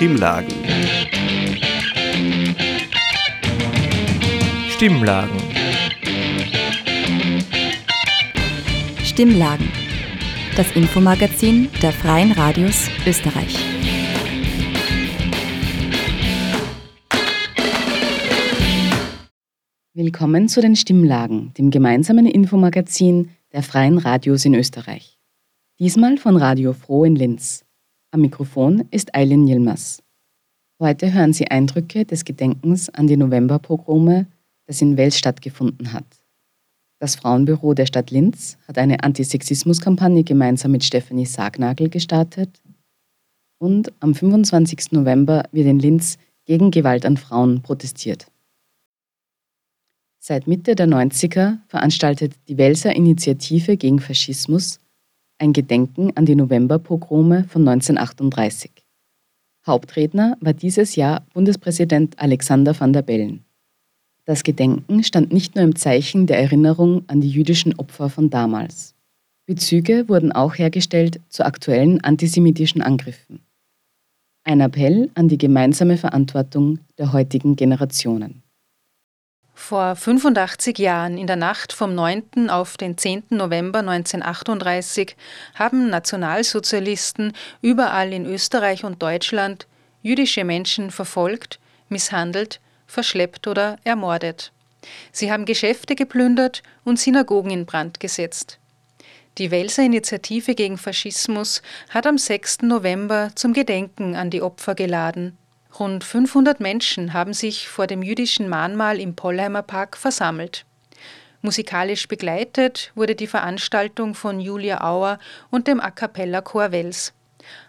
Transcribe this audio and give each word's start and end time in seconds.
Stimmlagen. 0.00 0.54
Stimmlagen. 4.70 5.36
Stimmlagen. 9.04 9.68
Das 10.56 10.74
Infomagazin 10.74 11.68
der 11.82 11.92
Freien 11.92 12.32
Radios 12.32 12.88
Österreich. 13.06 13.54
Willkommen 19.92 20.48
zu 20.48 20.62
den 20.62 20.76
Stimmlagen, 20.76 21.52
dem 21.58 21.70
gemeinsamen 21.70 22.24
Infomagazin 22.24 23.32
der 23.52 23.62
Freien 23.62 23.98
Radios 23.98 24.46
in 24.46 24.54
Österreich. 24.54 25.18
Diesmal 25.78 26.16
von 26.16 26.38
Radio 26.38 26.72
Froh 26.72 27.04
in 27.04 27.16
Linz. 27.16 27.66
Am 28.12 28.22
Mikrofon 28.22 28.88
ist 28.90 29.14
Eileen 29.14 29.46
Yilmaz. 29.46 30.02
Heute 30.80 31.12
hören 31.12 31.32
Sie 31.32 31.48
Eindrücke 31.48 32.04
des 32.04 32.24
Gedenkens 32.24 32.88
an 32.88 33.06
die 33.06 33.16
Novemberpogrome, 33.16 34.26
das 34.66 34.82
in 34.82 34.96
Wels 34.96 35.16
stattgefunden 35.16 35.92
hat. 35.92 36.06
Das 36.98 37.14
Frauenbüro 37.14 37.72
der 37.72 37.86
Stadt 37.86 38.10
Linz 38.10 38.58
hat 38.66 38.78
eine 38.78 39.04
Antisexismuskampagne 39.04 40.24
gemeinsam 40.24 40.72
mit 40.72 40.82
Stephanie 40.82 41.24
Sargnagel 41.24 41.88
gestartet 41.88 42.60
und 43.58 43.92
am 44.00 44.16
25. 44.16 44.90
November 44.90 45.44
wird 45.52 45.68
in 45.68 45.78
Linz 45.78 46.18
gegen 46.46 46.72
Gewalt 46.72 47.06
an 47.06 47.16
Frauen 47.16 47.62
protestiert. 47.62 48.26
Seit 50.18 50.48
Mitte 50.48 50.74
der 50.74 50.88
90er 50.88 51.58
veranstaltet 51.68 52.34
die 52.48 52.58
Welser 52.58 52.96
Initiative 52.96 53.76
gegen 53.76 54.00
Faschismus 54.00 54.80
ein 55.40 55.52
Gedenken 55.52 56.16
an 56.16 56.26
die 56.26 56.36
Novemberpogrome 56.36 57.44
von 57.44 57.66
1938. 57.66 58.70
Hauptredner 59.66 60.36
war 60.40 60.52
dieses 60.52 60.96
Jahr 60.96 61.26
Bundespräsident 61.32 62.18
Alexander 62.18 62.78
van 62.78 62.92
der 62.92 63.02
Bellen. 63.02 63.44
Das 64.24 64.42
Gedenken 64.42 65.02
stand 65.02 65.32
nicht 65.32 65.54
nur 65.54 65.64
im 65.64 65.76
Zeichen 65.76 66.26
der 66.26 66.38
Erinnerung 66.38 67.04
an 67.08 67.20
die 67.20 67.30
jüdischen 67.30 67.78
Opfer 67.78 68.10
von 68.10 68.30
damals. 68.30 68.94
Bezüge 69.46 70.08
wurden 70.08 70.30
auch 70.30 70.56
hergestellt 70.56 71.20
zu 71.28 71.44
aktuellen 71.44 72.00
antisemitischen 72.04 72.82
Angriffen. 72.82 73.40
Ein 74.44 74.60
Appell 74.60 75.10
an 75.14 75.28
die 75.28 75.38
gemeinsame 75.38 75.96
Verantwortung 75.96 76.78
der 76.98 77.12
heutigen 77.12 77.56
Generationen. 77.56 78.42
Vor 79.60 79.94
85 79.94 80.78
Jahren, 80.78 81.16
in 81.16 81.28
der 81.28 81.36
Nacht 81.36 81.72
vom 81.72 81.94
9. 81.94 82.48
auf 82.48 82.76
den 82.76 82.96
10. 82.98 83.24
November 83.28 83.80
1938, 83.80 85.16
haben 85.54 85.90
Nationalsozialisten 85.90 87.34
überall 87.60 88.12
in 88.12 88.26
Österreich 88.26 88.84
und 88.84 89.00
Deutschland 89.00 89.68
jüdische 90.02 90.44
Menschen 90.44 90.90
verfolgt, 90.90 91.60
misshandelt, 91.88 92.58
verschleppt 92.86 93.46
oder 93.46 93.76
ermordet. 93.84 94.50
Sie 95.12 95.30
haben 95.30 95.44
Geschäfte 95.44 95.94
geplündert 95.94 96.62
und 96.82 96.98
Synagogen 96.98 97.52
in 97.52 97.66
Brand 97.66 98.00
gesetzt. 98.00 98.58
Die 99.38 99.52
Welser 99.52 99.84
Initiative 99.84 100.56
gegen 100.56 100.78
Faschismus 100.78 101.62
hat 101.90 102.06
am 102.06 102.18
6. 102.18 102.62
November 102.62 103.30
zum 103.36 103.52
Gedenken 103.52 104.16
an 104.16 104.30
die 104.30 104.42
Opfer 104.42 104.74
geladen. 104.74 105.36
Rund 105.78 106.04
500 106.04 106.60
Menschen 106.60 107.12
haben 107.12 107.32
sich 107.32 107.68
vor 107.68 107.86
dem 107.86 108.02
jüdischen 108.02 108.48
Mahnmal 108.48 109.00
im 109.00 109.14
Pollheimer 109.14 109.62
Park 109.62 109.96
versammelt. 109.96 110.64
Musikalisch 111.42 112.06
begleitet 112.06 112.92
wurde 112.94 113.14
die 113.14 113.26
Veranstaltung 113.26 114.14
von 114.14 114.40
Julia 114.40 114.82
Auer 114.82 115.18
und 115.50 115.68
dem 115.68 115.80
A 115.80 115.90
cappella 115.90 116.42
Chor 116.42 116.72
Wels. 116.72 117.14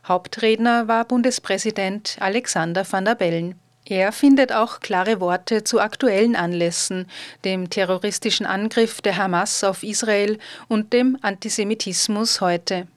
Hauptredner 0.05 0.88
war 0.88 1.05
Bundespräsident 1.05 2.17
Alexander 2.19 2.85
van 2.89 3.05
der 3.05 3.16
Bellen. 3.16 3.55
Er 3.85 4.11
findet 4.11 4.52
auch 4.52 4.80
klare 4.80 5.19
Worte 5.19 5.63
zu 5.63 5.80
aktuellen 5.80 6.36
Anlässen, 6.36 7.08
dem 7.45 7.70
terroristischen 7.70 8.45
Angriff 8.45 9.02
der 9.02 9.17
Hamas 9.17 9.64
auf 9.64 9.83
Israel 9.83 10.37
und 10.67 10.93
dem 10.93 11.17
Antisemitismus 11.21 12.42
heute. 12.42 12.87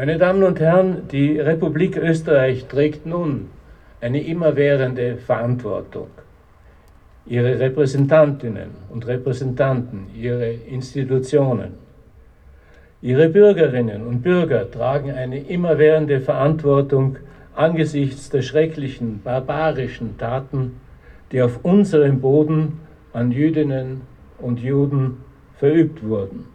Meine 0.00 0.16
Damen 0.16 0.44
und 0.44 0.58
Herren, 0.60 1.08
die 1.12 1.38
Republik 1.38 1.98
Österreich 1.98 2.64
trägt 2.68 3.04
nun 3.04 3.50
eine 4.00 4.22
immerwährende 4.22 5.18
Verantwortung. 5.18 6.06
Ihre 7.26 7.60
Repräsentantinnen 7.60 8.70
und 8.88 9.06
Repräsentanten, 9.06 10.06
ihre 10.18 10.52
Institutionen, 10.52 11.74
ihre 13.02 13.28
Bürgerinnen 13.28 14.06
und 14.06 14.22
Bürger 14.22 14.70
tragen 14.70 15.10
eine 15.10 15.38
immerwährende 15.38 16.20
Verantwortung 16.20 17.18
angesichts 17.54 18.30
der 18.30 18.40
schrecklichen, 18.40 19.20
barbarischen 19.22 20.16
Taten, 20.16 20.80
die 21.30 21.42
auf 21.42 21.62
unserem 21.62 22.22
Boden 22.22 22.80
an 23.12 23.32
Jüdinnen 23.32 24.00
und 24.38 24.60
Juden 24.60 25.18
verübt 25.58 26.02
wurden. 26.02 26.46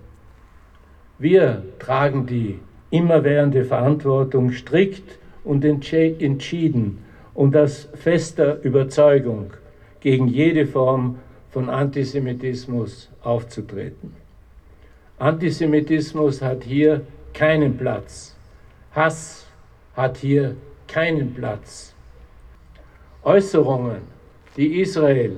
Wir 1.20 1.62
tragen 1.78 2.26
die 2.26 2.58
immerwährende 2.96 3.64
Verantwortung 3.64 4.52
strikt 4.52 5.20
und 5.44 5.66
entschieden 5.66 7.00
und 7.34 7.56
aus 7.56 7.90
fester 7.94 8.62
Überzeugung 8.64 9.52
gegen 10.00 10.28
jede 10.28 10.66
Form 10.66 11.18
von 11.52 11.70
Antisemitismus 11.70 13.10
aufzutreten. 13.24 14.14
Antisemitismus 15.18 16.42
hat 16.42 16.64
hier 16.64 17.02
keinen 17.34 17.78
Platz. 17.78 18.36
Hass 18.92 19.48
hat 19.96 20.18
hier 20.18 20.56
keinen 20.88 21.34
Platz. 21.34 21.94
Äußerungen, 23.24 24.02
die 24.58 24.82
Israel 24.82 25.38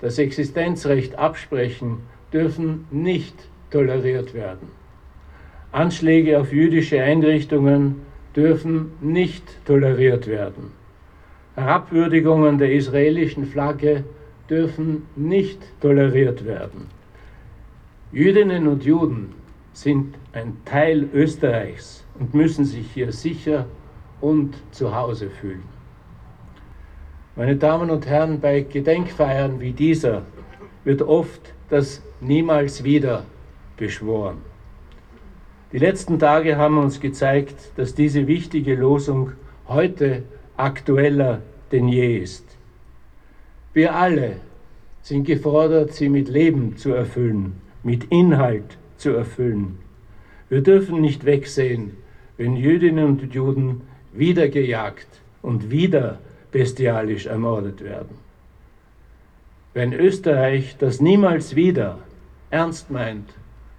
das 0.00 0.18
Existenzrecht 0.18 1.16
absprechen, 1.16 1.98
dürfen 2.32 2.86
nicht 2.90 3.34
toleriert 3.70 4.34
werden. 4.34 4.68
Anschläge 5.76 6.40
auf 6.40 6.54
jüdische 6.54 7.02
Einrichtungen 7.02 7.96
dürfen 8.34 8.92
nicht 9.02 9.44
toleriert 9.66 10.26
werden. 10.26 10.72
Herabwürdigungen 11.54 12.56
der 12.56 12.72
israelischen 12.72 13.44
Flagge 13.44 14.04
dürfen 14.48 15.02
nicht 15.16 15.60
toleriert 15.82 16.46
werden. 16.46 16.86
Jüdinnen 18.10 18.66
und 18.68 18.84
Juden 18.84 19.34
sind 19.74 20.14
ein 20.32 20.56
Teil 20.64 21.10
Österreichs 21.12 22.06
und 22.18 22.32
müssen 22.32 22.64
sich 22.64 22.90
hier 22.92 23.12
sicher 23.12 23.66
und 24.22 24.54
zu 24.70 24.96
Hause 24.96 25.28
fühlen. 25.28 25.64
Meine 27.36 27.56
Damen 27.56 27.90
und 27.90 28.06
Herren, 28.06 28.40
bei 28.40 28.60
Gedenkfeiern 28.62 29.60
wie 29.60 29.72
dieser 29.72 30.22
wird 30.84 31.02
oft 31.02 31.52
das 31.68 32.02
Niemals 32.22 32.82
wieder 32.82 33.26
beschworen. 33.76 34.55
Die 35.72 35.78
letzten 35.78 36.20
Tage 36.20 36.56
haben 36.56 36.78
uns 36.78 37.00
gezeigt, 37.00 37.72
dass 37.76 37.94
diese 37.94 38.28
wichtige 38.28 38.76
Losung 38.76 39.32
heute 39.66 40.22
aktueller 40.56 41.42
denn 41.72 41.88
je 41.88 42.18
ist. 42.18 42.44
Wir 43.74 43.96
alle 43.96 44.36
sind 45.02 45.24
gefordert, 45.24 45.92
sie 45.92 46.08
mit 46.08 46.28
Leben 46.28 46.76
zu 46.76 46.92
erfüllen, 46.92 47.60
mit 47.82 48.04
Inhalt 48.04 48.78
zu 48.96 49.10
erfüllen. 49.10 49.78
Wir 50.48 50.60
dürfen 50.60 51.00
nicht 51.00 51.24
wegsehen, 51.24 51.96
wenn 52.36 52.54
Jüdinnen 52.54 53.04
und 53.04 53.34
Juden 53.34 53.80
wieder 54.12 54.48
gejagt 54.48 55.08
und 55.42 55.70
wieder 55.72 56.20
bestialisch 56.52 57.26
ermordet 57.26 57.82
werden. 57.82 58.16
Wenn 59.74 59.92
Österreich 59.92 60.76
das 60.78 61.00
niemals 61.00 61.56
wieder 61.56 61.98
ernst 62.50 62.88
meint, 62.90 63.28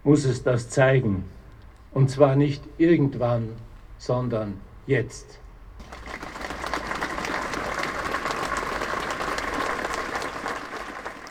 muss 0.03 0.25
es 0.25 0.43
das 0.43 0.69
zeigen 0.69 1.23
und 1.97 2.11
zwar 2.11 2.35
nicht 2.35 2.61
irgendwann, 2.77 3.49
sondern 3.97 4.53
jetzt. 4.85 5.39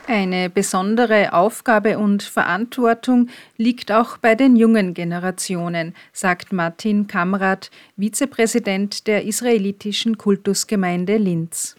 Eine 0.07 0.49
besondere 0.49 1.31
Aufgabe 1.31 1.97
und 1.97 2.21
Verantwortung 2.21 3.29
liegt 3.55 3.93
auch 3.93 4.17
bei 4.17 4.35
den 4.35 4.57
jungen 4.57 4.93
Generationen, 4.93 5.93
sagt 6.11 6.51
Martin 6.51 7.07
Kamrat, 7.07 7.71
Vizepräsident 7.95 9.07
der 9.07 9.23
israelitischen 9.23 10.17
Kultusgemeinde 10.17 11.15
Linz. 11.15 11.77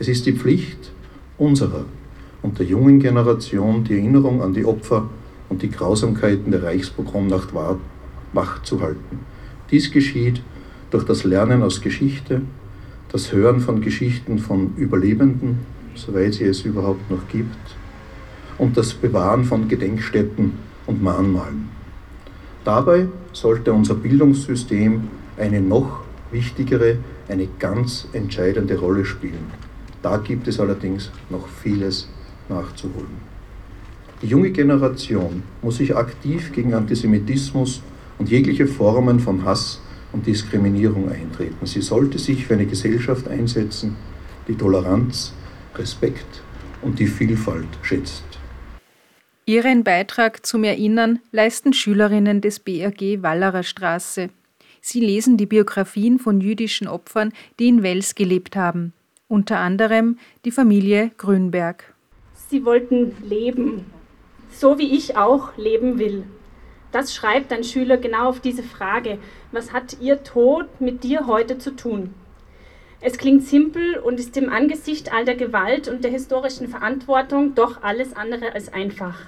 Es 0.00 0.08
ist 0.08 0.26
die 0.26 0.32
Pflicht 0.32 0.90
unserer 1.36 1.84
und 2.42 2.58
der 2.58 2.66
jungen 2.66 2.98
Generation, 2.98 3.84
die 3.84 3.94
Erinnerung 3.94 4.42
an 4.42 4.54
die 4.54 4.64
Opfer 4.64 5.08
und 5.48 5.62
die 5.62 5.70
Grausamkeiten 5.70 6.50
der 6.50 6.64
Reichspogromnacht 6.64 7.54
wahr 7.54 7.78
wach 8.32 8.62
zu 8.62 8.80
halten. 8.80 9.20
Dies 9.70 9.90
geschieht 9.90 10.42
durch 10.90 11.04
das 11.04 11.24
Lernen 11.24 11.62
aus 11.62 11.80
Geschichte, 11.80 12.42
das 13.12 13.32
Hören 13.32 13.60
von 13.60 13.80
Geschichten 13.80 14.38
von 14.38 14.74
Überlebenden, 14.76 15.58
soweit 15.94 16.34
sie 16.34 16.44
es 16.44 16.62
überhaupt 16.62 17.10
noch 17.10 17.28
gibt, 17.28 17.56
und 18.58 18.76
das 18.76 18.94
Bewahren 18.94 19.44
von 19.44 19.68
Gedenkstätten 19.68 20.54
und 20.86 21.02
Mahnmalen. 21.02 21.68
Dabei 22.64 23.06
sollte 23.32 23.72
unser 23.72 23.94
Bildungssystem 23.94 25.08
eine 25.38 25.60
noch 25.60 26.00
wichtigere, 26.30 26.98
eine 27.28 27.48
ganz 27.58 28.08
entscheidende 28.12 28.78
Rolle 28.78 29.04
spielen. 29.04 29.52
Da 30.02 30.18
gibt 30.18 30.48
es 30.48 30.60
allerdings 30.60 31.10
noch 31.30 31.48
vieles 31.48 32.08
nachzuholen. 32.48 33.28
Die 34.22 34.26
junge 34.26 34.50
Generation 34.50 35.42
muss 35.62 35.76
sich 35.76 35.94
aktiv 35.94 36.52
gegen 36.52 36.74
Antisemitismus 36.74 37.82
und 38.18 38.28
jegliche 38.28 38.66
Formen 38.66 39.20
von 39.20 39.44
Hass 39.44 39.80
und 40.12 40.26
Diskriminierung 40.26 41.10
eintreten. 41.10 41.66
Sie 41.66 41.82
sollte 41.82 42.18
sich 42.18 42.46
für 42.46 42.54
eine 42.54 42.66
Gesellschaft 42.66 43.28
einsetzen, 43.28 43.96
die 44.46 44.54
Toleranz, 44.54 45.32
Respekt 45.74 46.42
und 46.82 46.98
die 46.98 47.06
Vielfalt 47.06 47.68
schätzt. 47.82 48.24
Ihren 49.46 49.82
Beitrag 49.82 50.44
zum 50.44 50.64
Erinnern 50.64 51.20
leisten 51.32 51.72
Schülerinnen 51.72 52.40
des 52.40 52.60
BRG 52.60 53.22
Wallerer 53.22 53.62
Straße. 53.62 54.28
Sie 54.80 55.00
lesen 55.00 55.36
die 55.36 55.46
Biografien 55.46 56.18
von 56.18 56.40
jüdischen 56.40 56.86
Opfern, 56.86 57.32
die 57.58 57.68
in 57.68 57.82
Wels 57.82 58.14
gelebt 58.14 58.56
haben, 58.56 58.92
unter 59.26 59.58
anderem 59.58 60.18
die 60.44 60.50
Familie 60.50 61.10
Grünberg. 61.16 61.94
Sie 62.50 62.64
wollten 62.64 63.12
leben, 63.26 63.86
so 64.50 64.78
wie 64.78 64.94
ich 64.96 65.16
auch 65.16 65.56
leben 65.56 65.98
will. 65.98 66.24
Das 66.92 67.14
schreibt 67.14 67.52
ein 67.52 67.64
Schüler 67.64 67.98
genau 67.98 68.28
auf 68.28 68.40
diese 68.40 68.62
Frage. 68.62 69.18
Was 69.52 69.72
hat 69.72 69.98
Ihr 70.00 70.22
Tod 70.24 70.66
mit 70.80 71.04
dir 71.04 71.26
heute 71.26 71.58
zu 71.58 71.76
tun? 71.76 72.14
Es 73.00 73.18
klingt 73.18 73.44
simpel 73.44 73.98
und 73.98 74.18
ist 74.18 74.36
im 74.36 74.48
Angesicht 74.48 75.12
all 75.12 75.24
der 75.24 75.36
Gewalt 75.36 75.86
und 75.86 76.02
der 76.02 76.10
historischen 76.10 76.66
Verantwortung 76.66 77.54
doch 77.54 77.82
alles 77.82 78.16
andere 78.16 78.52
als 78.54 78.72
einfach. 78.72 79.18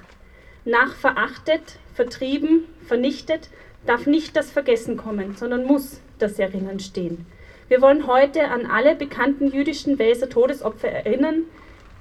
Nach 0.65 0.93
verachtet, 0.93 1.79
vertrieben, 1.93 2.65
vernichtet 2.85 3.49
darf 3.85 4.05
nicht 4.05 4.35
das 4.35 4.51
Vergessen 4.51 4.97
kommen, 4.97 5.35
sondern 5.35 5.65
muss 5.65 6.01
das 6.19 6.37
Erinnern 6.37 6.79
stehen. 6.79 7.25
Wir 7.67 7.81
wollen 7.81 8.07
heute 8.07 8.49
an 8.49 8.65
alle 8.65 8.95
bekannten 8.95 9.47
jüdischen 9.51 9.97
Welser 9.97 10.29
Todesopfer 10.29 10.89
erinnern, 10.89 11.43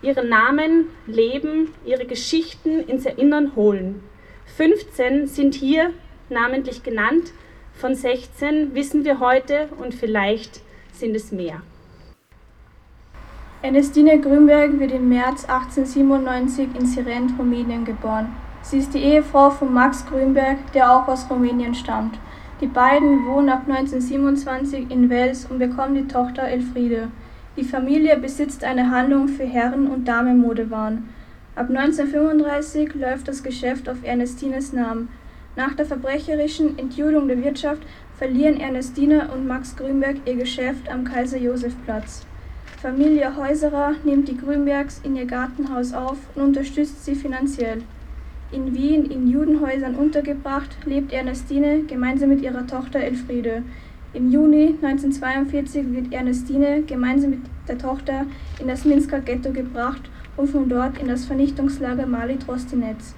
ihre 0.02 0.24
Namen, 0.24 0.88
Leben, 1.06 1.72
ihre 1.84 2.06
Geschichten 2.06 2.80
ins 2.80 3.06
Erinnern 3.06 3.54
holen. 3.54 4.02
15 4.60 5.26
sind 5.26 5.54
hier 5.54 5.90
namentlich 6.28 6.82
genannt, 6.82 7.32
von 7.72 7.94
16 7.94 8.74
wissen 8.74 9.06
wir 9.06 9.18
heute 9.18 9.70
und 9.78 9.94
vielleicht 9.94 10.60
sind 10.92 11.16
es 11.16 11.32
mehr. 11.32 11.62
Ernestine 13.62 14.20
Grünberg 14.20 14.78
wird 14.78 14.92
im 14.92 15.08
März 15.08 15.46
1897 15.46 16.68
in 16.78 16.84
Sirent, 16.84 17.32
Rumänien 17.38 17.86
geboren. 17.86 18.36
Sie 18.60 18.76
ist 18.76 18.92
die 18.92 19.02
Ehefrau 19.02 19.48
von 19.48 19.72
Max 19.72 20.04
Grünberg, 20.04 20.58
der 20.74 20.92
auch 20.92 21.08
aus 21.08 21.30
Rumänien 21.30 21.74
stammt. 21.74 22.18
Die 22.60 22.66
beiden 22.66 23.24
wohnen 23.24 23.48
ab 23.48 23.62
1927 23.66 24.90
in 24.90 25.08
Wels 25.08 25.46
und 25.46 25.58
bekommen 25.58 25.94
die 25.94 26.06
Tochter 26.06 26.42
Elfriede. 26.42 27.08
Die 27.56 27.64
Familie 27.64 28.18
besitzt 28.18 28.62
eine 28.62 28.90
Handlung 28.90 29.26
für 29.26 29.44
Herren- 29.44 29.86
und 29.86 30.06
Damenmodewaren. 30.06 31.08
Ab 31.56 31.68
1935 31.68 32.94
läuft 32.94 33.26
das 33.26 33.42
Geschäft 33.42 33.88
auf 33.88 34.04
Ernestines 34.04 34.72
Namen. 34.72 35.08
Nach 35.56 35.74
der 35.74 35.84
verbrecherischen 35.84 36.78
Entjudung 36.78 37.26
der 37.26 37.42
Wirtschaft 37.42 37.82
verlieren 38.16 38.60
Ernestine 38.60 39.28
und 39.34 39.48
Max 39.48 39.74
Grünberg 39.74 40.16
ihr 40.26 40.36
Geschäft 40.36 40.88
am 40.88 41.02
Kaiser-Josef-Platz. 41.04 42.24
Familie 42.80 43.36
Häuserer 43.36 43.94
nimmt 44.04 44.28
die 44.28 44.36
Grünbergs 44.36 45.00
in 45.02 45.16
ihr 45.16 45.26
Gartenhaus 45.26 45.92
auf 45.92 46.18
und 46.36 46.42
unterstützt 46.42 47.04
sie 47.04 47.16
finanziell. 47.16 47.82
In 48.52 48.72
Wien 48.72 49.10
in 49.10 49.28
Judenhäusern 49.28 49.96
untergebracht, 49.96 50.76
lebt 50.86 51.12
Ernestine 51.12 51.82
gemeinsam 51.82 52.28
mit 52.28 52.42
ihrer 52.42 52.66
Tochter 52.66 53.00
Elfriede. 53.00 53.64
Im 54.12 54.30
Juni 54.30 54.76
1942 54.80 55.92
wird 55.92 56.12
Ernestine 56.12 56.82
gemeinsam 56.82 57.30
mit 57.30 57.40
der 57.66 57.78
Tochter 57.78 58.26
in 58.60 58.68
das 58.68 58.84
Minsker 58.84 59.20
Ghetto 59.20 59.50
gebracht 59.52 60.09
und 60.40 60.48
von 60.48 60.68
dort 60.68 60.98
in 60.98 61.08
das 61.08 61.26
Vernichtungslager 61.26 62.06
Mali 62.06 62.38
Trostinetz. 62.38 63.14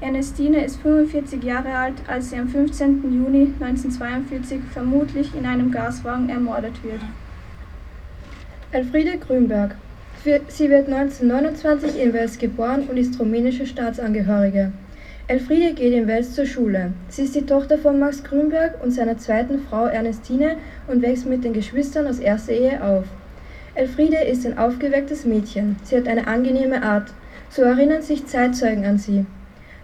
Ernestine 0.00 0.64
ist 0.64 0.80
45 0.80 1.42
Jahre 1.42 1.72
alt, 1.72 1.94
als 2.08 2.30
sie 2.30 2.36
am 2.36 2.48
15. 2.48 3.02
Juni 3.04 3.52
1942 3.60 4.60
vermutlich 4.72 5.34
in 5.34 5.46
einem 5.46 5.70
Gaswagen 5.70 6.28
ermordet 6.28 6.82
wird. 6.82 7.00
Elfriede 8.72 9.16
Grünberg. 9.18 9.76
Sie 10.48 10.68
wird 10.68 10.92
1929 10.92 12.02
in 12.02 12.12
Wels 12.12 12.36
geboren 12.36 12.88
und 12.90 12.96
ist 12.96 13.18
rumänische 13.20 13.64
Staatsangehörige. 13.64 14.72
Elfriede 15.28 15.72
geht 15.72 15.92
in 15.92 16.08
Wels 16.08 16.34
zur 16.34 16.46
Schule. 16.46 16.92
Sie 17.08 17.22
ist 17.22 17.36
die 17.36 17.46
Tochter 17.46 17.78
von 17.78 18.00
Max 18.00 18.24
Grünberg 18.24 18.82
und 18.82 18.90
seiner 18.90 19.18
zweiten 19.18 19.60
Frau 19.60 19.86
Ernestine 19.86 20.56
und 20.88 21.00
wächst 21.00 21.26
mit 21.26 21.44
den 21.44 21.52
Geschwistern 21.52 22.08
aus 22.08 22.18
erster 22.18 22.52
Ehe 22.52 22.82
auf. 22.82 23.04
Elfriede 23.76 24.16
ist 24.16 24.46
ein 24.46 24.56
aufgewecktes 24.56 25.26
Mädchen. 25.26 25.76
Sie 25.84 25.98
hat 25.98 26.08
eine 26.08 26.26
angenehme 26.26 26.82
Art. 26.82 27.12
So 27.50 27.60
erinnern 27.60 28.00
sich 28.00 28.26
Zeitzeugen 28.26 28.86
an 28.86 28.96
sie. 28.96 29.26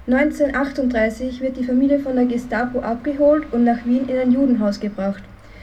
1938 0.07 1.43
wird 1.43 1.59
die 1.59 1.65
Familie 1.65 1.99
von 1.99 2.17
der 2.17 2.25
Gestapo 2.25 2.81
abgeholt 2.81 3.53
und 3.53 3.65
nach 3.65 3.85
Wien 3.85 4.09
in 4.09 4.17
ein 4.17 4.33
Judenhaus 4.33 4.81
gebracht. 4.81 5.23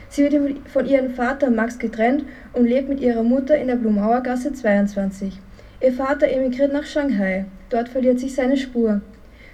Sie 0.10 0.24
wird 0.24 0.58
von 0.70 0.86
ihrem 0.86 1.10
Vater 1.10 1.50
Max 1.50 1.80
getrennt 1.80 2.24
und 2.54 2.68
lebt 2.68 2.88
mit 2.88 3.00
ihrer 3.00 3.24
Mutter 3.24 3.58
in 3.58 3.66
der 3.66 3.78
Blumauer 3.78 4.22
Gasse 4.22 4.54
22. 4.54 5.34
Ihr 5.82 5.94
Vater 5.94 6.28
emigriert 6.28 6.72
nach 6.72 6.86
Shanghai. 6.86 7.46
Dort 7.72 7.90
verliert 7.90 8.20
sich 8.20 8.36
seine 8.36 8.58
Spur. 8.58 9.02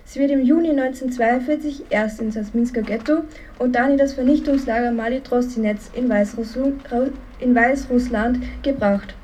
Sie 0.04 0.20
wird 0.20 0.32
im 0.32 0.44
Juni 0.44 0.72
1942 0.72 1.86
erst 1.92 2.20
ins 2.22 2.54
Minsker 2.54 2.82
Ghetto 2.82 3.24
und 3.58 3.74
dann 3.76 3.92
in 3.92 3.98
das 3.98 4.14
Vernichtungslager 4.14 4.92
Mali 4.92 5.22
Trostinetz 5.22 5.92
in, 5.94 6.10
in 7.40 7.56
Weißrussland 7.56 8.40
gebracht. 8.64 9.16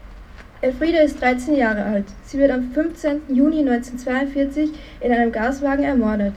Elfriede 0.61 0.99
ist 0.99 1.21
13 1.21 1.55
Jahre 1.55 1.83
alt. 1.83 2.05
Sie 2.23 2.37
wird 2.37 2.51
am 2.51 2.71
15. 2.71 3.21
Juni 3.29 3.59
1942 3.59 4.69
in 4.99 5.11
einem 5.11 5.31
Gaswagen 5.31 5.83
ermordet. 5.83 6.33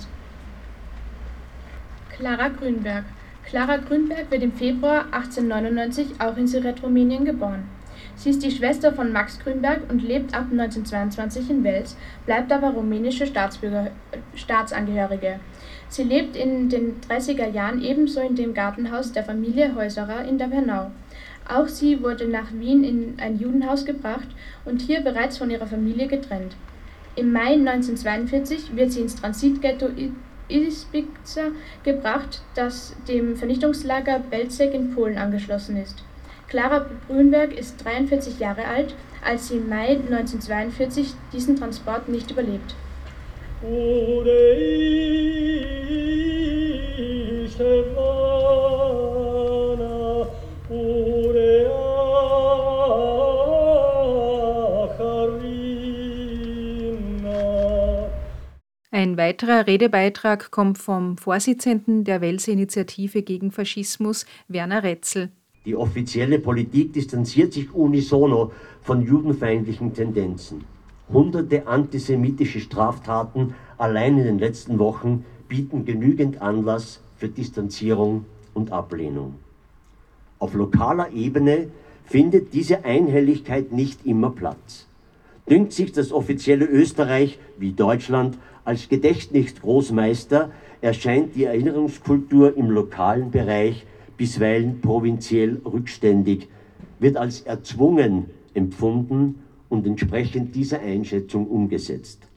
Clara 2.17 2.49
Grünberg. 2.49 3.05
Clara 3.45 3.77
Grünberg 3.77 4.31
wird 4.31 4.43
im 4.43 4.53
Februar 4.53 5.05
1899 5.13 6.21
auch 6.21 6.37
in 6.37 6.49
Rumänien 6.83 7.25
geboren. 7.25 7.69
Sie 8.17 8.31
ist 8.31 8.43
die 8.43 8.51
Schwester 8.51 8.93
von 8.93 9.13
Max 9.13 9.39
Grünberg 9.41 9.83
und 9.91 10.03
lebt 10.03 10.35
ab 10.35 10.47
1922 10.51 11.51
in 11.51 11.65
Wels, 11.65 11.97
bleibt 12.27 12.53
aber 12.53 12.71
rumänische 12.71 13.27
Staatsangehörige. 13.27 15.41
Sie 15.89 16.05
lebt 16.05 16.37
in 16.37 16.69
den 16.69 17.01
30er 17.01 17.51
Jahren 17.51 17.83
ebenso 17.83 18.21
in 18.21 18.37
dem 18.37 18.55
Gartenhaus 18.55 19.13
der 19.13 19.25
Familie 19.25 19.75
Häuserer 19.75 20.25
in 20.25 20.39
der 20.39 20.47
Bernau. 20.47 20.91
Auch 21.49 21.69
sie 21.69 22.03
wurde 22.03 22.27
nach 22.27 22.53
Wien 22.53 22.85
in 22.85 23.15
ein 23.19 23.39
Judenhaus 23.39 23.85
gebracht 23.85 24.29
und 24.65 24.81
hier 24.81 25.01
bereits 25.01 25.39
von 25.39 25.51
ihrer 25.51 25.67
Familie 25.67 26.07
getrennt. 26.07 26.57
Im 27.17 27.33
Mai 27.33 27.53
1942 27.55 28.75
wird 28.75 28.93
sie 28.93 29.03
ins 29.03 29.17
Transitghetto 29.17 29.89
Ispica 30.49 31.51
gebracht, 31.85 32.43
das 32.55 32.97
dem 33.09 33.37
Vernichtungslager 33.37 34.19
Belzec 34.31 34.75
in 34.75 34.95
Polen 34.95 35.19
angeschlossen 35.19 35.77
ist. 35.77 36.03
Clara 36.49 36.87
Grünberg 37.09 37.53
ist 37.53 37.85
43 37.85 38.39
Jahre 38.39 38.65
alt, 38.65 38.95
als 39.25 39.49
sie 39.49 39.57
im 39.57 39.69
Mai 39.69 39.91
1942 39.91 41.15
diesen 41.33 41.57
Transport 41.57 42.09
nicht 42.09 42.31
überlebt. 42.31 42.75
Ein 58.91 59.17
weiterer 59.19 59.67
Redebeitrag 59.67 60.51
kommt 60.51 60.79
vom 60.79 61.19
Vorsitzenden 61.19 62.05
der 62.05 62.21
Welse-Initiative 62.21 63.23
gegen 63.23 63.51
Faschismus, 63.51 64.25
Werner 64.49 64.83
Retzel. 64.83 65.31
Die 65.67 65.77
offizielle 65.77 66.39
Politik 66.39 66.93
distanziert 66.93 67.53
sich 67.53 67.75
unisono 67.75 68.53
von 68.83 69.03
judenfeindlichen 69.03 69.93
Tendenzen. 69.93 70.65
Hunderte 71.13 71.67
antisemitische 71.67 72.61
Straftaten 72.61 73.55
allein 73.79 74.17
in 74.17 74.25
den 74.25 74.39
letzten 74.39 74.79
Wochen 74.79 75.25
bieten 75.49 75.85
genügend 75.85 76.41
Anlass 76.41 77.01
für 77.17 77.29
Distanzierung 77.29 78.25
und 78.55 78.73
Ablehnung. 78.73 79.35
Auf 80.45 80.53
lokaler 80.53 81.11
Ebene 81.15 81.69
findet 82.05 82.53
diese 82.53 82.85
Einhelligkeit 82.85 83.73
nicht 83.73 84.05
immer 84.05 84.29
Platz. 84.29 84.87
Dünkt 85.49 85.73
sich 85.73 85.91
das 85.91 86.13
offizielle 86.13 86.67
Österreich 86.67 87.39
wie 87.59 87.73
Deutschland 87.73 88.37
als 88.63 88.91
Gedächtnisgroßmeister, 88.91 90.51
erscheint 90.83 91.35
die 91.35 91.45
Erinnerungskultur 91.45 92.59
im 92.59 92.69
lokalen 92.69 93.31
Bereich 93.31 93.87
bisweilen 94.19 94.83
provinziell 94.83 95.63
rückständig, 95.65 96.49
wird 96.99 97.17
als 97.17 97.41
erzwungen 97.41 98.27
empfunden 98.53 99.37
und 99.71 99.87
entsprechend 99.87 100.55
dieser 100.55 100.81
Einschätzung 100.81 101.47
umgesetzt. 101.47 102.29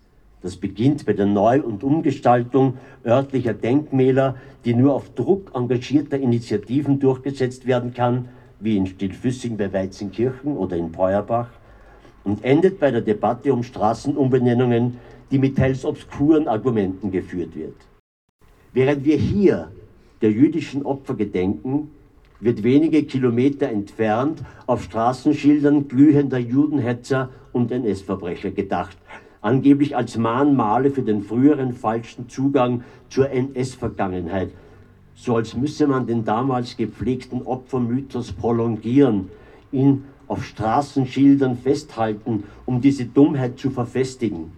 Das 0.47 0.55
beginnt 0.55 1.05
bei 1.05 1.11
der 1.11 1.25
Neu- 1.25 1.61
und 1.61 1.83
Umgestaltung 1.83 2.77
örtlicher 3.05 3.53
Denkmäler, 3.53 4.37
die 4.63 4.73
nur 4.73 4.93
auf 4.93 5.13
Druck 5.13 5.51
engagierter 5.53 6.17
Initiativen 6.17 7.01
durchgesetzt 7.01 7.67
werden 7.67 7.93
kann, 7.93 8.29
wie 8.61 8.77
in 8.77 8.87
Stillfüssing 8.87 9.57
bei 9.57 9.73
Weizenkirchen 9.73 10.55
oder 10.55 10.77
in 10.77 10.93
Peuerbach, 10.93 11.49
und 12.23 12.45
endet 12.45 12.79
bei 12.79 12.91
der 12.91 13.01
Debatte 13.01 13.51
um 13.51 13.61
Straßenumbenennungen, 13.61 14.99
die 15.31 15.37
mit 15.37 15.57
teils 15.57 15.83
obskuren 15.83 16.47
Argumenten 16.47 17.11
geführt 17.11 17.53
wird. 17.53 17.75
Während 18.71 19.03
wir 19.03 19.17
hier 19.17 19.69
der 20.21 20.31
jüdischen 20.31 20.85
Opfer 20.85 21.15
gedenken, 21.15 21.91
wird 22.39 22.63
wenige 22.63 23.03
Kilometer 23.03 23.67
entfernt 23.67 24.45
auf 24.65 24.83
Straßenschildern 24.83 25.89
glühender 25.89 26.37
Judenhetzer 26.37 27.31
und 27.51 27.69
NS-Verbrecher 27.69 28.51
gedacht, 28.51 28.95
angeblich 29.41 29.95
als 29.95 30.17
Mahnmale 30.17 30.91
für 30.91 31.01
den 31.01 31.21
früheren 31.21 31.73
falschen 31.73 32.29
Zugang 32.29 32.83
zur 33.09 33.29
NS-Vergangenheit, 33.29 34.51
so 35.15 35.35
als 35.35 35.55
müsse 35.55 35.87
man 35.87 36.07
den 36.07 36.25
damals 36.25 36.77
gepflegten 36.77 37.41
Opfermythos 37.41 38.31
prolongieren, 38.31 39.29
ihn 39.71 40.03
auf 40.27 40.43
Straßenschildern 40.43 41.57
festhalten, 41.57 42.43
um 42.65 42.81
diese 42.81 43.05
Dummheit 43.05 43.57
zu 43.57 43.69
verfestigen. 43.69 44.51